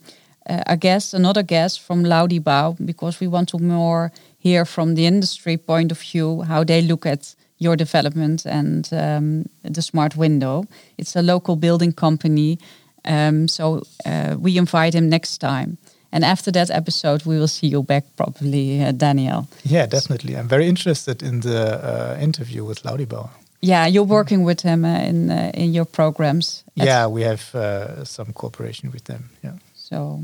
uh, 0.47 0.61
a 0.67 0.77
guest, 0.77 1.13
another 1.15 1.43
guest 1.43 1.81
from 1.81 2.03
Laudy 2.03 2.39
Bouw, 2.39 2.75
because 2.85 3.19
we 3.19 3.27
want 3.27 3.49
to 3.49 3.57
more 3.57 4.11
hear 4.37 4.65
from 4.65 4.95
the 4.95 5.07
industry 5.07 5.57
point 5.57 5.91
of 5.91 5.99
view 5.99 6.43
how 6.43 6.63
they 6.63 6.81
look 6.81 7.05
at 7.05 7.35
your 7.57 7.75
development 7.75 8.45
and 8.45 8.87
um, 8.91 9.45
the 9.63 9.81
smart 9.81 10.15
window. 10.15 10.63
It's 10.97 11.15
a 11.15 11.23
local 11.23 11.55
building 11.55 11.93
company, 11.93 12.59
um, 13.05 13.47
so 13.47 13.81
uh, 14.05 14.35
we 14.39 14.57
invite 14.57 14.93
him 14.93 15.09
next 15.09 15.39
time. 15.39 15.77
And 16.11 16.23
after 16.23 16.51
that 16.51 16.69
episode, 16.69 17.25
we 17.25 17.39
will 17.39 17.47
see 17.47 17.67
you 17.67 17.81
back, 17.81 18.03
probably, 18.15 18.83
uh, 18.83 18.91
Daniel. 18.91 19.47
Yeah, 19.63 19.87
definitely. 19.87 20.37
I'm 20.37 20.47
very 20.47 20.67
interested 20.67 21.23
in 21.23 21.39
the 21.39 21.79
uh, 21.83 22.17
interview 22.21 22.63
with 22.63 22.83
Laudibauer. 22.83 23.29
Yeah, 23.63 23.87
you're 23.87 24.03
working 24.03 24.43
with 24.43 24.61
them 24.61 24.83
uh, 24.83 25.09
in 25.09 25.29
uh, 25.29 25.51
in 25.53 25.73
your 25.73 25.85
programs. 25.85 26.63
Yeah, 26.75 27.07
we 27.07 27.23
have 27.23 27.55
uh, 27.55 28.03
some 28.03 28.33
cooperation 28.33 28.91
with 28.91 29.03
them. 29.03 29.29
Yeah. 29.41 29.57
So, 29.73 30.19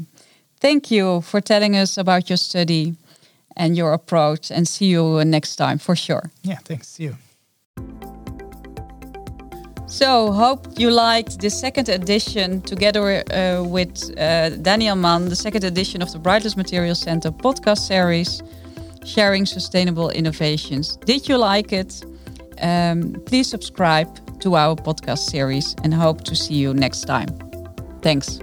thank 0.60 0.92
you 0.92 1.22
for 1.22 1.42
telling 1.42 1.76
us 1.76 1.98
about 1.98 2.30
your 2.30 2.38
study 2.38 2.96
and 3.56 3.78
your 3.78 3.94
approach, 3.94 4.52
and 4.52 4.68
see 4.68 4.88
you 4.88 5.24
next 5.24 5.56
time 5.56 5.78
for 5.78 5.96
sure. 5.96 6.32
Yeah, 6.44 6.60
thanks. 6.66 6.88
See 6.88 7.04
you. 7.04 7.16
So, 9.88 10.32
hope 10.34 10.68
you 10.78 10.92
liked 10.92 11.40
the 11.40 11.50
second 11.50 11.88
edition 11.90 12.62
together 12.62 13.24
uh, 13.32 13.64
with 13.64 14.12
uh, 14.18 14.50
Daniel 14.62 14.98
Mann, 14.98 15.30
the 15.30 15.36
second 15.36 15.64
edition 15.64 16.02
of 16.02 16.12
the 16.12 16.20
Brightlands 16.20 16.58
Materials 16.58 17.00
Center 17.02 17.32
podcast 17.32 17.88
series, 17.88 18.44
sharing 19.06 19.46
sustainable 19.46 20.10
innovations. 20.10 20.98
Did 21.06 21.30
you 21.30 21.38
like 21.38 21.72
it? 21.72 22.04
Um, 22.62 23.22
please 23.26 23.50
subscribe 23.50 24.08
to 24.40 24.56
our 24.56 24.76
podcast 24.76 25.30
series 25.30 25.76
and 25.84 25.94
hope 25.94 26.24
to 26.26 26.36
see 26.36 26.56
you 26.56 26.74
next 26.74 27.02
time. 27.02 27.28
Thanks. 28.02 28.40